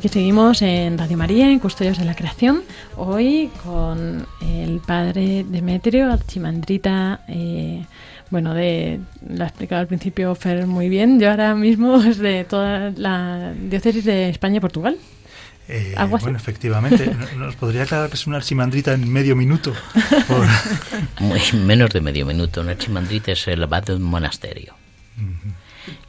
[0.00, 2.62] Aquí seguimos en Radio María, en Custodios de la Creación,
[2.96, 7.84] hoy con el padre Demetrio, archimandrita, eh,
[8.30, 12.44] bueno, de, lo ha explicado al principio Fer muy bien, yo ahora mismo es de
[12.44, 14.96] toda la diócesis de España y Portugal.
[15.68, 17.14] Eh, bueno, efectivamente.
[17.36, 19.74] ¿Nos podría aclarar que es una archimandrita en medio minuto?
[21.66, 22.62] menos de medio minuto.
[22.62, 24.79] Una archimandrita es el abad de un monasterio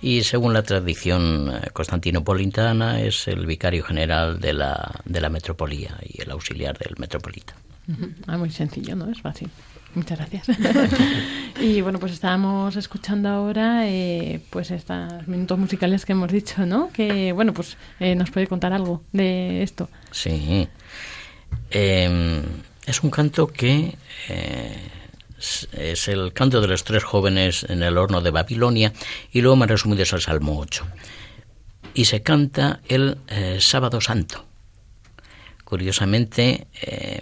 [0.02, 5.98] y según la tradición eh, constantinopolitana es el vicario general de la, de la metropolía
[6.04, 7.54] y el auxiliar del metropolita.
[8.28, 9.12] Ah, muy sencillo, ¿no?
[9.12, 9.50] Es fácil.
[9.94, 10.48] Muchas gracias.
[11.62, 16.92] y bueno, pues estábamos escuchando ahora eh, pues estos minutos musicales que hemos dicho, ¿no?
[16.92, 19.90] Que bueno, pues eh, nos puede contar algo de esto.
[20.12, 20.68] Sí.
[21.70, 22.42] Em,
[22.86, 23.96] es un canto que
[25.72, 28.94] es el canto de los tres jóvenes en el horno de Babilonia
[29.32, 30.86] y luego más resumido es el Salmo 8.
[31.94, 34.46] Y se canta el eh, sábado santo.
[35.66, 37.20] Curiosamente, eh,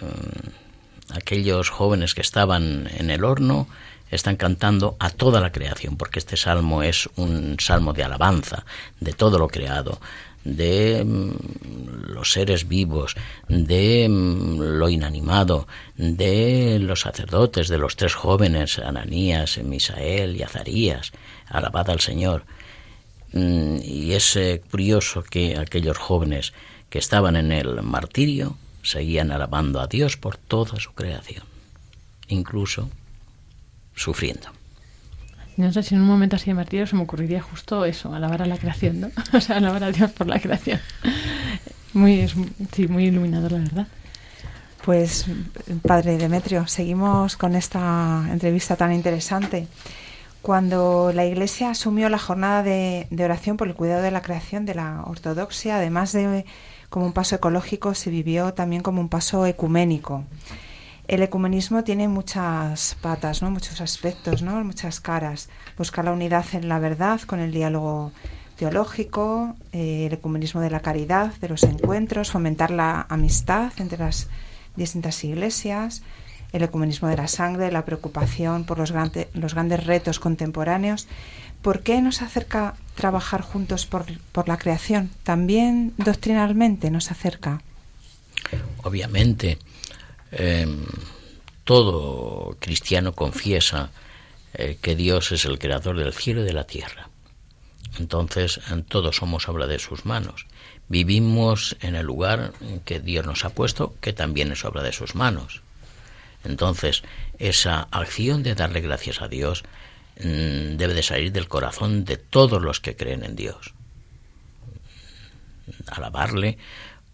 [1.14, 3.68] aquellos jóvenes que estaban en el horno
[4.10, 8.64] están cantando a toda la creación, porque este salmo es un salmo de alabanza
[8.98, 10.00] de todo lo creado,
[10.44, 13.16] de mm, los seres vivos,
[13.48, 21.12] de mm, lo inanimado, de los sacerdotes, de los tres jóvenes, Ananías, Misael y Azarías,
[21.48, 22.44] alabad al Señor.
[23.32, 26.52] Mm, y es eh, curioso que aquellos jóvenes
[26.88, 31.44] que estaban en el martirio seguían alabando a Dios por toda su creación,
[32.28, 32.88] incluso
[33.94, 34.59] sufriendo.
[35.60, 38.42] No sé si en un momento así de martirio se me ocurriría justo eso, alabar
[38.42, 39.10] a la creación, ¿no?
[39.36, 40.80] O sea, alabar a Dios por la creación.
[41.92, 42.28] Muy,
[42.72, 43.86] sí, muy iluminador, la verdad.
[44.84, 45.26] Pues,
[45.82, 49.66] Padre Demetrio, seguimos con esta entrevista tan interesante.
[50.40, 54.64] Cuando la Iglesia asumió la jornada de, de, oración por el cuidado de la creación
[54.64, 56.46] de la ortodoxia, además de
[56.88, 60.24] como un paso ecológico, se vivió también como un paso ecuménico
[61.10, 63.50] el ecumenismo tiene muchas patas, ¿no?
[63.50, 64.62] muchos aspectos, ¿no?
[64.62, 65.48] muchas caras.
[65.76, 68.12] Buscar la unidad en la verdad con el diálogo
[68.56, 74.28] teológico, eh, el ecumenismo de la caridad, de los encuentros, fomentar la amistad entre las
[74.76, 76.02] distintas iglesias,
[76.52, 78.94] el ecumenismo de la sangre, la preocupación por los,
[79.34, 81.08] los grandes retos contemporáneos.
[81.60, 85.10] ¿Por qué nos acerca trabajar juntos por, por la creación?
[85.24, 87.62] También doctrinalmente nos acerca.
[88.84, 89.58] Obviamente
[90.32, 90.86] Em,
[91.64, 93.90] todo cristiano confiesa
[94.54, 97.08] eh, que Dios es el creador del cielo y de la tierra.
[97.98, 100.46] Entonces, todos somos obra de sus manos.
[100.88, 102.52] Vivimos en el lugar
[102.84, 105.62] que Dios nos ha puesto, que también es obra de sus manos.
[106.44, 107.02] Entonces,
[107.38, 109.62] esa acción de darle gracias a Dios
[110.18, 113.74] mm, debe de salir del corazón de todos los que creen en Dios.
[115.86, 116.58] Alabarle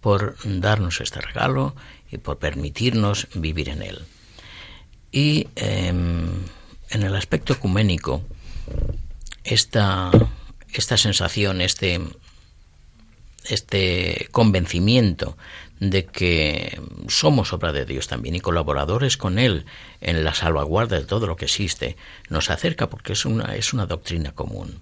[0.01, 1.75] por darnos este regalo
[2.11, 4.05] y por permitirnos vivir en él.
[5.13, 6.29] Y em,
[6.91, 8.23] en el aspecto ecuménico,
[9.45, 10.11] esta,
[10.73, 12.01] esta sensación, este,
[13.49, 15.37] este convencimiento
[15.81, 19.67] de que somos obra de Dios también y colaboradores con Él
[20.01, 21.97] en la salvaguarda de todo lo que existe,
[22.31, 24.81] nos acerca porque es una, es una doctrina común.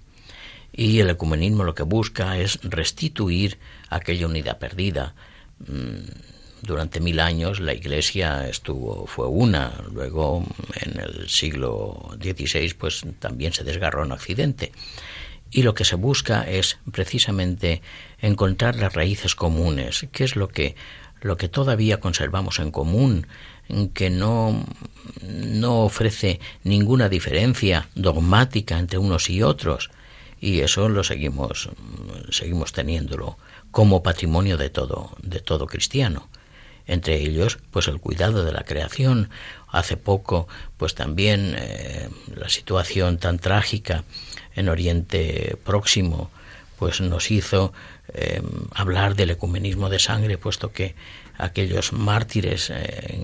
[0.72, 3.58] Y el ecumenismo lo que busca es restituir
[3.90, 5.14] aquella unidad perdida,
[5.60, 6.33] mm,
[6.64, 10.44] durante mil años la Iglesia estuvo fue una, luego
[10.80, 14.72] en el siglo XVI pues también se desgarró en Occidente.
[15.50, 17.80] Y lo que se busca es precisamente
[18.20, 20.74] encontrar las raíces comunes, que es lo que
[21.20, 23.26] lo que todavía conservamos en común,
[23.94, 24.62] que no,
[25.22, 29.90] no ofrece ninguna diferencia dogmática entre unos y otros,
[30.38, 31.70] y eso lo seguimos,
[32.30, 33.38] seguimos teniéndolo
[33.70, 36.28] como patrimonio de todo, de todo cristiano.
[36.86, 39.30] Entre ellos, pues el cuidado de la creación.
[39.68, 44.04] Hace poco, pues también eh, la situación tan trágica
[44.54, 46.30] en Oriente Próximo,
[46.78, 47.72] pues nos hizo
[48.12, 48.42] eh,
[48.74, 50.94] hablar del ecumenismo de sangre, puesto que
[51.38, 53.18] aquellos mártires eh,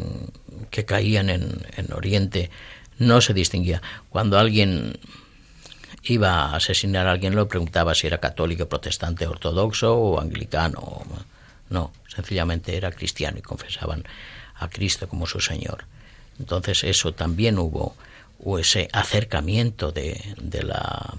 [0.70, 2.50] que caían en, en, Oriente
[2.98, 3.82] no se distinguía.
[4.08, 4.98] Cuando alguien
[6.02, 11.04] iba a asesinar a alguien, lo preguntaba si era católico, protestante, ortodoxo o anglicano.
[11.70, 14.04] No, sencillamente era cristiano y confesaban
[14.56, 15.86] a Cristo como su Señor.
[16.38, 17.96] Entonces eso también hubo
[18.42, 21.14] o ese acercamiento de, de la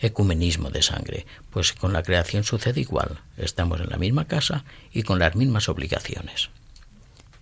[0.00, 1.26] ecumenismo de sangre.
[1.50, 3.20] Pues con la creación sucede igual.
[3.36, 6.50] Estamos en la misma casa y con las mismas obligaciones.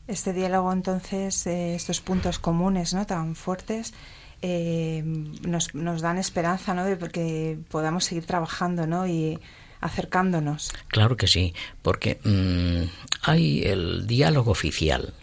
[0.06, 3.94] Este diálogo, entonces, eh, estos puntos comunes no tan fuertes,
[4.42, 6.84] eh, nos, nos, dan esperanza ¿no?
[6.84, 9.06] de que podamos seguir trabajando ¿no?
[9.06, 9.38] y
[9.80, 10.72] acercándonos.
[10.88, 12.84] Claro que sí, porque mmm,
[13.22, 15.14] hay el diálogo oficial,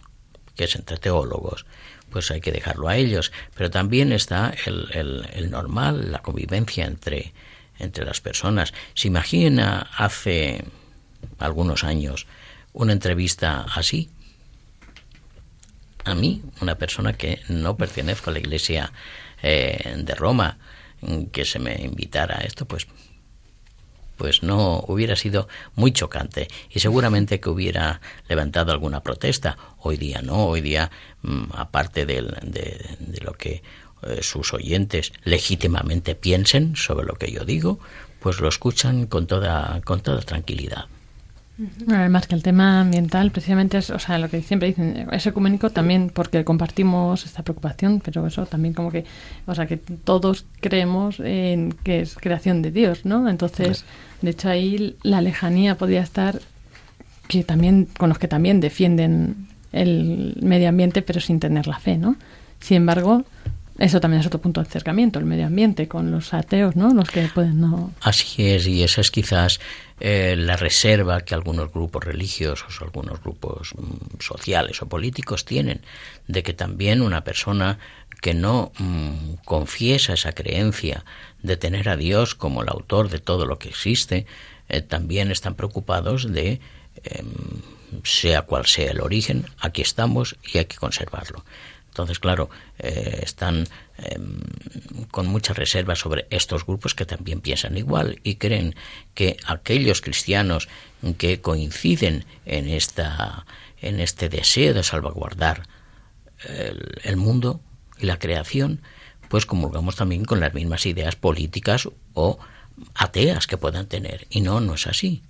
[0.56, 1.66] que es entre teólogos,
[2.10, 3.32] pues hay que dejarlo a ellos.
[3.54, 7.32] Pero también está el, el, el normal, la convivencia entre,
[7.78, 8.72] entre las personas.
[8.94, 10.64] Se imagina hace
[11.38, 12.26] algunos años
[12.72, 14.10] una entrevista así.
[16.04, 18.92] A mí, una persona que no pertenezco a la iglesia
[19.42, 20.58] eh, de Roma,
[21.32, 22.86] que se me invitara a esto, pues
[24.18, 29.56] pues no hubiera sido muy chocante y seguramente que hubiera levantado alguna protesta.
[29.78, 30.90] Hoy día no, hoy día,
[31.22, 33.62] mm, aparte de, de, lo que
[34.02, 37.78] eh, sus oyentes legítimamente piensen sobre lo que yo digo,
[38.20, 40.86] pues lo escuchan con toda, con toda tranquilidad.
[41.88, 45.70] Además que el tema ambiental precisamente es, o sea, lo que siempre dicen, es ecuménico
[45.70, 49.04] también porque compartimos esta preocupación, pero eso también como que,
[49.46, 53.28] o sea, que todos creemos en que es creación de Dios, ¿no?
[53.28, 53.84] Entonces,
[54.22, 56.40] de hecho ahí la lejanía podría estar
[57.26, 61.98] que también con los que también defienden el medio ambiente pero sin tener la fe,
[61.98, 62.16] ¿no?
[62.60, 63.24] Sin embargo,
[63.78, 66.92] eso también es otro punto de acercamiento, el medio ambiente, con los ateos, ¿no?
[66.94, 67.92] Los que pueden no.
[68.00, 69.60] Así es, y esa es quizás
[70.00, 75.82] eh, la reserva que algunos grupos religiosos, algunos grupos mm, sociales o políticos tienen,
[76.26, 77.78] de que también una persona
[78.20, 81.04] que no mm, confiesa esa creencia
[81.42, 84.26] de tener a Dios como el autor de todo lo que existe,
[84.68, 86.60] eh, también están preocupados de,
[87.04, 87.26] em,
[88.04, 91.44] sea cual sea el origen, aquí estamos y hay que conservarlo.
[91.98, 94.38] Entonces, claro, eh, están em,
[95.10, 98.76] con muchas reservas sobre estos grupos que también piensan igual y creen
[99.14, 100.68] que aquellos cristianos
[101.18, 103.46] que coinciden en, esta,
[103.82, 105.64] en este deseo de salvaguardar
[106.44, 107.60] el, el mundo
[107.98, 108.80] y la creación,
[109.28, 112.38] pues comulgamos también con las mismas ideas políticas o
[112.94, 114.28] ateas que puedan tener.
[114.30, 115.24] Y no, no es así.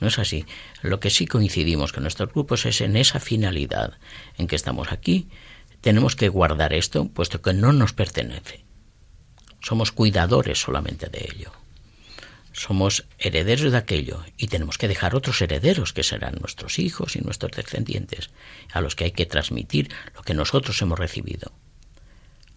[0.00, 0.46] No es así.
[0.82, 3.92] Lo que sí coincidimos con nuestros grupos es en esa finalidad,
[4.38, 5.28] en que estamos aquí,
[5.80, 8.64] tenemos que guardar esto, puesto que no nos pertenece.
[9.60, 11.52] Somos cuidadores solamente de ello.
[12.52, 17.20] Somos herederos de aquello y tenemos que dejar otros herederos que serán nuestros hijos y
[17.20, 18.30] nuestros descendientes,
[18.72, 21.52] a los que hay que transmitir lo que nosotros hemos recibido.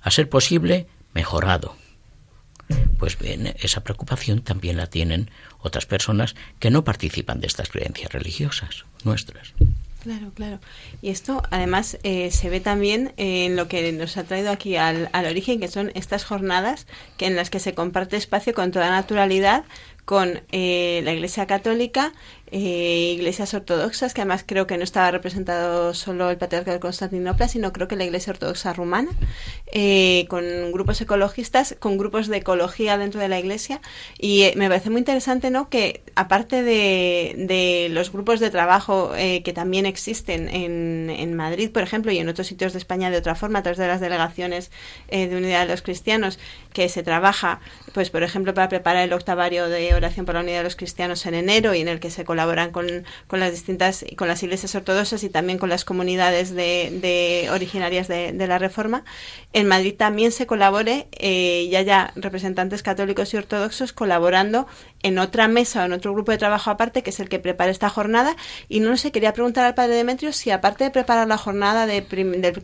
[0.01, 1.78] A ser posible, mejorado.
[2.97, 8.11] Pues bien, esa preocupación también la tienen otras personas que no participan de estas creencias
[8.11, 9.53] religiosas nuestras.
[10.03, 10.59] Claro, claro.
[11.01, 15.09] Y esto además eh, se ve también en lo que nos ha traído aquí al,
[15.13, 16.87] al, origen, que son estas jornadas
[17.17, 19.63] que en las que se comparte espacio con toda naturalidad
[20.05, 22.11] con eh, la Iglesia Católica
[22.55, 27.47] eh, iglesias ortodoxas, que además creo que no estaba representado solo el patriarca de Constantinopla,
[27.47, 29.09] sino creo que la Iglesia Ortodoxa rumana,
[29.71, 33.81] eh, con grupos ecologistas, con grupos de ecología dentro de la Iglesia.
[34.19, 35.67] Y eh, me parece muy interesante ¿no?
[35.67, 41.81] que, aparte de, de los grupos de trabajo que también existen en, en, Madrid, por
[41.81, 44.69] ejemplo, y en otros sitios de España de otra forma, a través de las delegaciones
[45.09, 46.37] de unidad de los cristianos,
[46.71, 47.61] que se trabaja,
[47.93, 51.25] pues por ejemplo, para preparar el octavario de oración por la unidad de los cristianos
[51.25, 54.43] en enero y en el que se colabora colaboran con, con, las distintas, con las
[54.43, 59.05] iglesias ortodoxas y también con las comunidades de, de originarias de, de, la Reforma.
[59.53, 64.67] En Madrid también se colabore, eh, y haya representantes católicos y ortodoxos colaborando
[65.03, 67.71] en otra mesa o en otro grupo de trabajo aparte, que es el que prepara
[67.71, 68.35] esta jornada.
[68.69, 72.03] Y no sé, quería preguntar al padre Demetrio si aparte de preparar la jornada de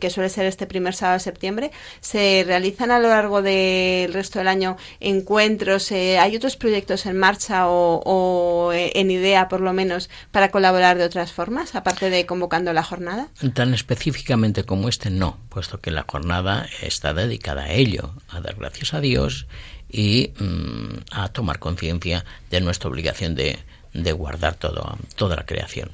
[0.00, 1.70] que suele ser este primer sábado de septiembre,
[2.00, 7.18] se realizan a lo largo del resto del año encuentros, eh, hay otros proyectos en
[7.18, 12.26] marcha o, eh, en idea por lo menos para colaborar de otras formas, aparte de
[12.26, 13.28] convocando la jornada.
[13.54, 18.56] Tan específicamente como este no, puesto que la jornada está dedicada a ello, a dar
[18.56, 19.46] gracias a Dios
[19.92, 23.58] y mm, a tomar conciencia de nuestra obligación de,
[23.92, 25.92] de guardar todo, toda la creación.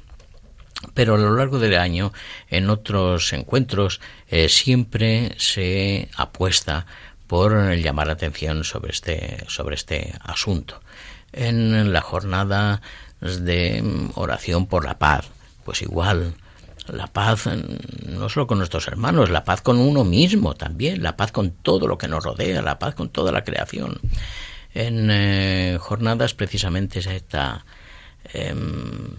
[0.93, 2.13] Pero a lo largo del año,
[2.49, 6.85] en otros encuentros, eh, siempre se apuesta
[7.25, 10.81] por llamar la atención sobre este, sobre este asunto.
[11.33, 12.81] En la jornada
[13.19, 13.83] de
[14.15, 15.27] oración por la paz,
[15.65, 16.35] pues igual,
[16.89, 17.47] la paz
[18.05, 21.87] no solo con nuestros hermanos, la paz con uno mismo también, la paz con todo
[21.87, 23.99] lo que nos rodea, la paz con toda la creación.
[24.73, 27.65] En eh, jornadas precisamente se está,
[28.33, 29.09] em,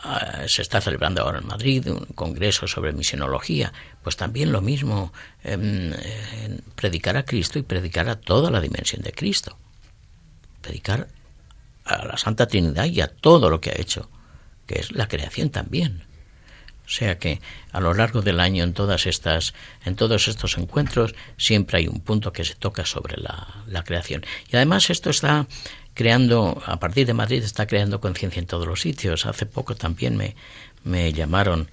[0.00, 5.12] ah, se está celebrando ahora en Madrid un congreso sobre misionología, pues también lo mismo,
[5.44, 5.92] em,
[6.74, 9.56] predicar a Cristo y predicar a toda la dimensión de Cristo,
[10.60, 11.08] predicar
[11.84, 14.10] a la Santa Trinidad y a todo lo que ha hecho,
[14.66, 16.07] que es la creación también.
[16.88, 19.52] O sea que a lo largo del año en todas estas,
[19.84, 24.24] en todos estos encuentros siempre hay un punto que se toca sobre la, creación.
[24.50, 25.46] Y además esto está
[25.92, 29.26] creando, a partir de Madrid está creando conciencia en todos los sitios.
[29.26, 30.34] Hace poco también me,
[30.82, 31.68] me llamaron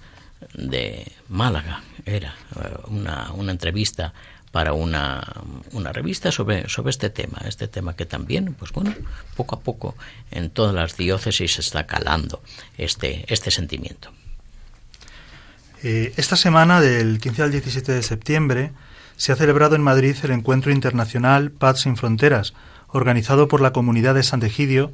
[0.52, 4.12] de Málaga, era eh, una, una entrevista
[4.52, 5.22] para una,
[5.72, 8.94] una, revista sobre, sobre este tema, este tema que también, pues bueno,
[9.34, 9.96] poco a poco
[10.30, 12.42] en todas las diócesis está calando
[12.76, 14.10] este, este sentimiento.
[15.88, 18.72] Eh, esta semana, del 15 al 17 de septiembre,
[19.16, 22.54] se ha celebrado en Madrid el Encuentro Internacional Paz sin Fronteras,
[22.88, 24.92] organizado por la comunidad de San Egidio,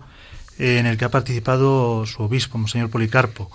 [0.59, 3.51] eh, en el que ha participado su obispo, Monseñor Policarpo.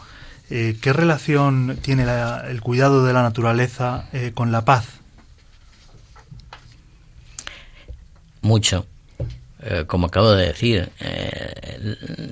[0.49, 2.07] Eh, ¿Qué relación tiene
[2.49, 4.87] el cuidado de la naturaleza con la paz?
[8.41, 8.87] Mucho.
[9.85, 10.91] como acabo de decir,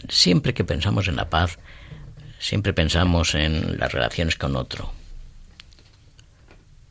[0.09, 1.59] siempre que pensamos en la paz,
[2.45, 4.93] siempre pensamos en las relaciones con otro.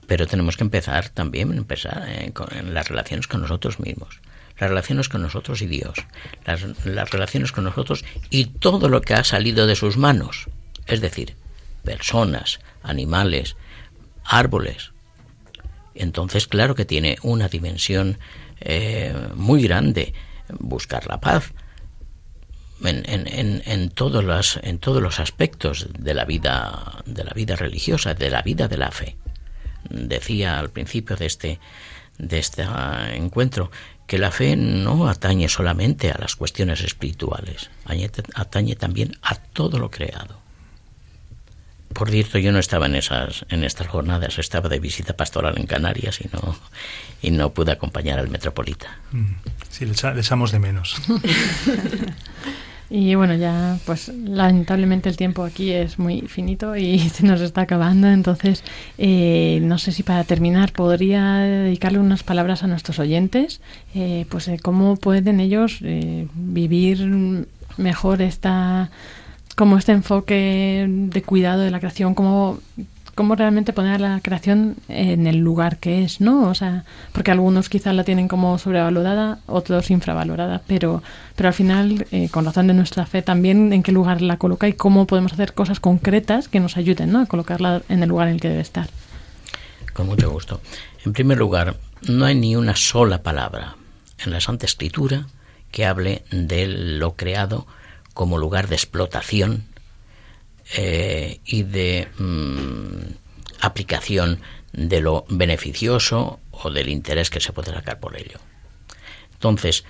[0.09, 4.21] Pero tenemos que empezar también empezar en, las relaciones con nosotros mismos,
[4.59, 5.95] las relaciones con nosotros y Dios,
[6.45, 10.47] las, las relaciones con nosotros y todo lo que ha salido de sus manos,
[10.87, 11.37] es decir,
[11.85, 13.57] personas, animales,
[14.25, 14.91] árboles.
[15.95, 18.19] Entonces, claro que tiene una dimensión
[18.61, 20.15] eh, muy grande
[20.59, 21.53] buscar la paz,
[22.85, 28.15] en, en, todos los, en todos los aspectos de la vida de la vida religiosa,
[28.15, 29.17] de la vida de la fe.
[29.89, 31.61] Decía al principio de este
[32.19, 32.63] de este
[33.15, 33.71] encuentro
[34.07, 37.71] que la fe no atañe solamente a las cuestiones espirituales,
[38.35, 40.45] atañe también a todo lo creado.
[41.93, 45.67] Por cierto, yo no estaba en esas en estas jornadas, estaba de visita pastoral en
[45.67, 46.57] Canarias y no
[47.23, 48.99] y no pude acompañar al metropolita.
[49.13, 49.35] Mm,
[49.71, 50.97] sí, le echamos de menos.
[52.97, 57.63] Y bueno, ya pues lamentablemente el tiempo aquí es muy finito y se nos está
[57.63, 58.63] acabando, entonces
[58.99, 63.61] eh, no sé si para terminar podría dedicarle unas palabras a nuestros oyentes,
[63.97, 68.93] eh, pues cómo pueden ellos eh, vivir mejor esta
[69.57, 72.61] como este enfoque de cuidado de la creación, cómo
[73.15, 76.49] cómo realmente poner la creación en el lugar que es, ¿no?
[76.49, 81.03] O sea, porque algunos quizás la tienen como sobrevalorada, otros infravalorada, pero,
[81.37, 84.69] pero al final, eh, con razón de nuestra fe, también en qué lugar la coloca
[84.69, 87.21] y cómo podemos hacer cosas concretas que nos ayuden, ¿no?
[87.21, 88.89] A colocarla en el lugar en el que debe estar.
[89.93, 90.61] Con mucho gusto.
[91.05, 91.77] En primer lugar,
[92.09, 93.77] no hay ni una sola palabra
[94.25, 95.27] en la Santa Escritura
[95.71, 97.67] que hable de lo creado
[98.13, 99.65] como lugar de explotación
[100.73, 103.15] eh, y de mm,
[103.61, 104.41] aplicación
[104.73, 108.39] de lo beneficioso o del interés que se puede sacar por ello.
[109.35, 109.85] Entonces,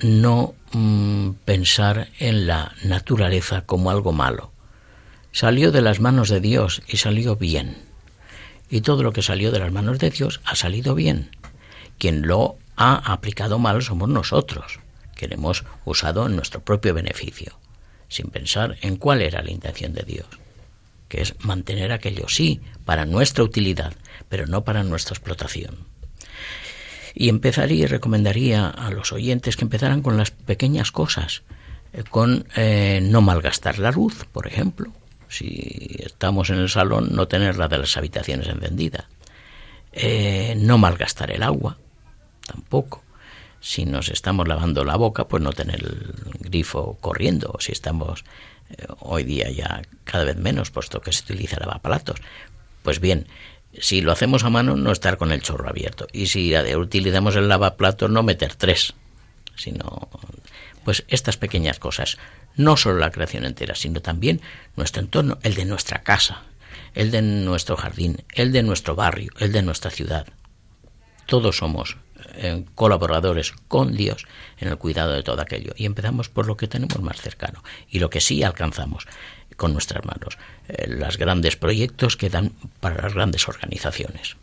[0.00, 4.52] no mm, pensar en la naturaleza como algo malo.
[5.32, 7.78] Salió de las manos de Dios y salió bien.
[8.70, 11.30] Y todo lo que salió de las manos de Dios ha salido bien.
[11.98, 14.78] Quien lo ha aplicado mal somos nosotros,
[15.16, 17.58] que lo hemos usado en nuestro propio beneficio
[18.08, 20.26] sin pensar en cuál era la intención de Dios,
[21.08, 23.94] que es mantener aquello, sí, para nuestra utilidad,
[24.28, 25.76] pero no para nuestra explotación.
[27.14, 31.42] Y empezaría y recomendaría a los oyentes que empezaran con las pequeñas cosas,
[31.92, 34.92] eh, con eh, no malgastar la luz, por ejemplo.
[35.28, 39.08] Si estamos en el salón, no tener la de las habitaciones encendida.
[39.92, 41.76] Eh, no malgastar el agua,
[42.46, 43.02] tampoco.
[43.60, 48.24] Si nos estamos lavando la boca, pues no tener el grifo corriendo, si estamos
[48.70, 52.20] eh, hoy día ya cada vez menos, puesto que se utiliza lavaplatos.
[52.82, 53.26] Pues bien,
[53.78, 56.06] si lo hacemos a mano, no estar con el chorro abierto.
[56.12, 58.94] Y si utilizamos el lavaplatos, no meter tres,
[59.56, 60.08] sino
[60.84, 62.16] pues estas pequeñas cosas,
[62.56, 64.40] no solo la creación entera, sino también
[64.76, 66.44] nuestro entorno, el de nuestra casa,
[66.94, 70.26] el de nuestro jardín, el de nuestro barrio, el de nuestra ciudad.
[71.26, 71.98] Todos somos
[72.34, 74.26] eh, colaboradores con Dios
[74.58, 75.72] en el cuidado de todo aquello.
[75.76, 79.06] Y empezamos por lo que tenemos más cercano y lo que sí alcanzamos
[79.56, 80.38] con nuestras manos.
[80.68, 84.36] Eh, los grandes proyectos que dan para las grandes organizaciones.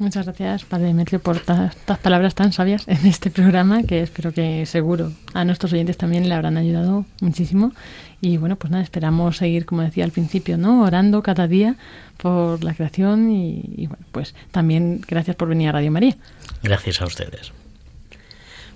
[0.00, 4.64] Muchas gracias, Padre Demetrio, por estas palabras tan sabias en este programa, que espero que
[4.64, 7.74] seguro a nuestros oyentes también le habrán ayudado muchísimo.
[8.22, 10.84] Y bueno, pues nada, esperamos seguir, como decía al principio, ¿no?
[10.84, 11.76] Orando cada día
[12.16, 16.16] por la creación y, y bueno, pues también gracias por venir a Radio María.
[16.62, 17.52] Gracias a ustedes.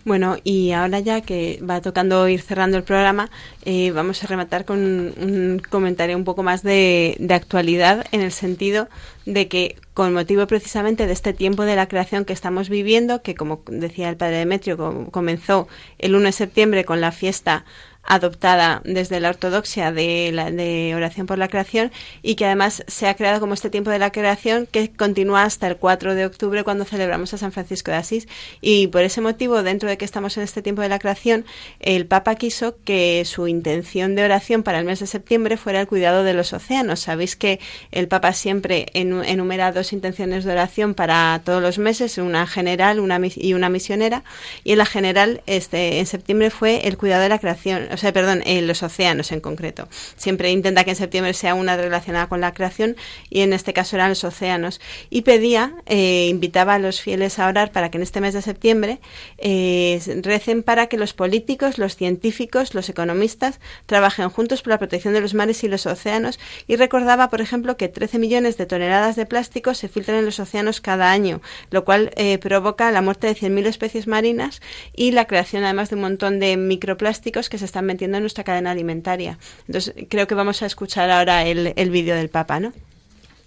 [0.05, 3.31] Bueno, y ahora ya que va tocando ir cerrando el programa,
[3.65, 8.31] eh, vamos a rematar con un comentario un poco más de, de, actualidad en el
[8.31, 8.89] sentido
[9.25, 13.35] de que con motivo precisamente de este tiempo de la creación que estamos viviendo, que
[13.35, 15.69] como decía el padre Demetrio, comenzó
[15.99, 17.65] el 1 de septiembre con la fiesta
[18.07, 21.93] adoptada desde la ortodoxia de, la, de oración por la creación
[22.23, 25.67] y que además se ha creado como este tiempo de la creación que continúa hasta
[25.67, 28.29] el 4 de octubre cuando celebramos a San Francisco de Asís.
[28.61, 31.45] Y por ese motivo, dentro de que estamos en este tiempo de la creación,
[31.81, 35.87] el Papa quiso que su intención de oración para el mes de septiembre fuera el
[35.87, 37.01] cuidado de los océanos.
[37.01, 42.47] Sabéis que el Papa siempre enumera dos intenciones de oración para todos los meses, una
[42.47, 44.25] general una, y una misionera,
[44.63, 48.13] y en la general este, en septiembre fue el cuidado de la creación o sea,
[48.13, 49.89] perdón, en los océanos en concreto.
[50.17, 52.97] Siempre intenta que en septiembre sea una relacionada con la creación
[53.31, 54.81] y en este caso eran los océanos.
[55.11, 58.43] Y pedía, eh, invitaba a los fieles a orar para que en este mes de
[58.43, 59.01] septiembre
[59.39, 65.15] eh, recen para que los políticos, los científicos, los economistas trabajen juntos por la protección
[65.15, 69.17] de los mares y los océanos y recordaba, por ejemplo, que 13 millones de toneladas
[69.17, 71.41] de plástico se filtran en los océanos cada año,
[71.71, 74.61] lo cual eh, provoca la muerte de 100.000 especies marinas
[74.95, 78.45] y la creación además de un montón de microplásticos que se están metiendo en nuestra
[78.45, 79.39] cadena alimentaria.
[79.67, 82.73] Entonces, creo que vamos a escuchar ahora el, el vídeo del Papa, ¿no?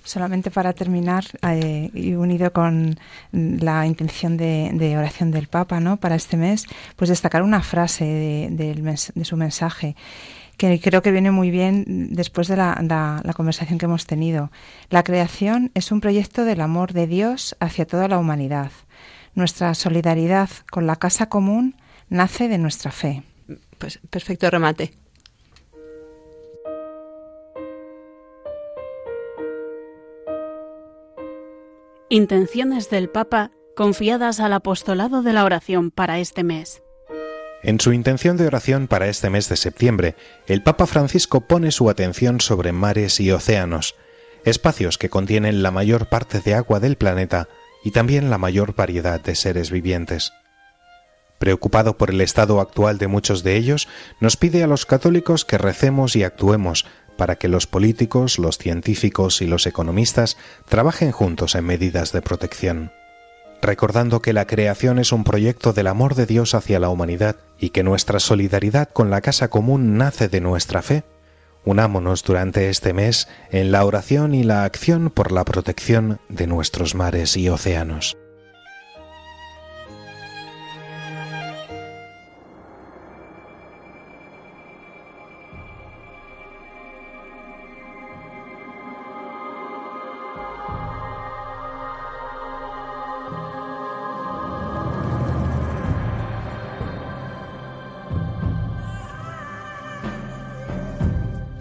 [0.07, 2.97] Solamente para terminar, eh, y unido con
[3.33, 5.97] la intención de, oración del Papa ¿no?
[5.97, 6.65] para este mes,
[6.95, 8.05] pues destacar una frase
[8.49, 9.97] de, su mensaje
[10.55, 14.49] que creo que viene muy bien después de la, conversación que hemos tenido.
[14.89, 18.71] La creación es un proyecto del amor de Dios hacia toda la humanidad.
[19.35, 21.75] Nuestra solidaridad con la casa común
[22.07, 23.23] nace de nuestra fe.
[23.77, 24.93] Pues perfecto remate.
[32.09, 36.81] Intenciones del Papa confiadas al apostolado de la oración para este mes.
[37.63, 40.15] En su intención de oración para este mes de septiembre,
[40.47, 43.95] el Papa Francisco pone su atención sobre mares y océanos,
[44.45, 47.49] espacios que contienen la mayor parte de agua del planeta
[47.83, 50.31] y también la mayor variedad de seres vivientes.
[51.39, 53.87] Preocupado por el estado actual de muchos de ellos,
[54.19, 56.85] nos pide a los católicos que recemos y actuemos
[57.17, 60.37] para que los políticos, los científicos y los economistas
[60.69, 62.91] trabajen juntos en medidas de protección.
[63.61, 67.71] Recordando que la creación es un proyecto del amor de Dios hacia la humanidad y
[67.71, 71.03] que nuestra solidaridad con la casa común nace de nuestra fe,
[71.65, 76.93] unámonos durante este mes en la oración y la acción por la protección de nuestros
[76.93, 78.15] mares y océanos.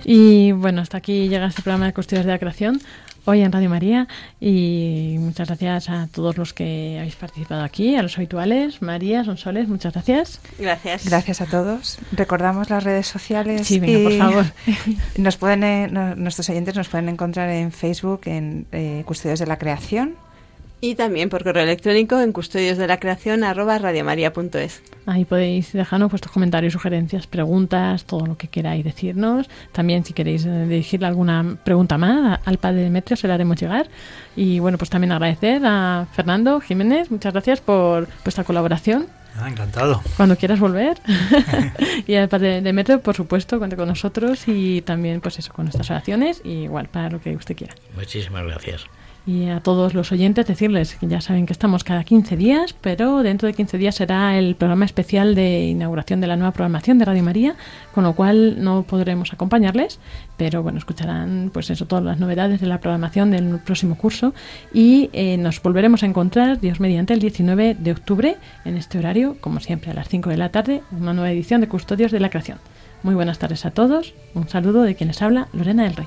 [0.08, 2.80] Y bueno, hasta aquí llega este programa de Custodios de la Creación,
[3.24, 4.06] hoy en Radio María.
[4.38, 8.82] Y muchas gracias a todos los que habéis participado aquí, a los habituales.
[8.82, 10.40] María, Sonsoles, muchas gracias.
[10.60, 11.06] Gracias.
[11.06, 11.98] Gracias a todos.
[12.12, 13.66] Recordamos las redes sociales.
[13.66, 14.44] Sí, venga, por favor.
[15.16, 19.58] Nos pueden, eh, nuestros oyentes nos pueden encontrar en Facebook en eh, Custodios de la
[19.58, 20.14] Creación
[20.80, 24.82] y también por correo electrónico en custodios de la creación arroba radiomaria.es.
[25.06, 29.48] Ahí podéis dejarnos vuestros comentarios, sugerencias, preguntas, todo lo que queráis decirnos.
[29.72, 33.88] También si queréis eh, dirigirle alguna pregunta más al padre Demetrio se la haremos llegar.
[34.34, 39.06] Y bueno, pues también agradecer a Fernando Jiménez, muchas gracias por vuestra colaboración.
[39.38, 40.02] Ah, encantado.
[40.16, 40.98] Cuando quieras volver.
[42.06, 45.90] y al padre Demetrio, por supuesto, cuente con nosotros y también pues eso, con nuestras
[45.90, 47.74] oraciones y igual para lo que usted quiera.
[47.94, 48.86] Muchísimas gracias.
[49.26, 53.24] Y a todos los oyentes decirles que ya saben que estamos cada 15 días, pero
[53.24, 57.06] dentro de 15 días será el programa especial de inauguración de la nueva programación de
[57.06, 57.56] Radio María,
[57.92, 59.98] con lo cual no podremos acompañarles,
[60.36, 64.32] pero bueno, escucharán pues eso, todas las novedades de la programación del próximo curso
[64.72, 69.36] y eh, nos volveremos a encontrar, Dios mediante, el 19 de octubre en este horario,
[69.40, 72.30] como siempre, a las 5 de la tarde, una nueva edición de Custodios de la
[72.30, 72.58] Creación.
[73.02, 76.06] Muy buenas tardes a todos, un saludo de quienes habla Lorena del Rey.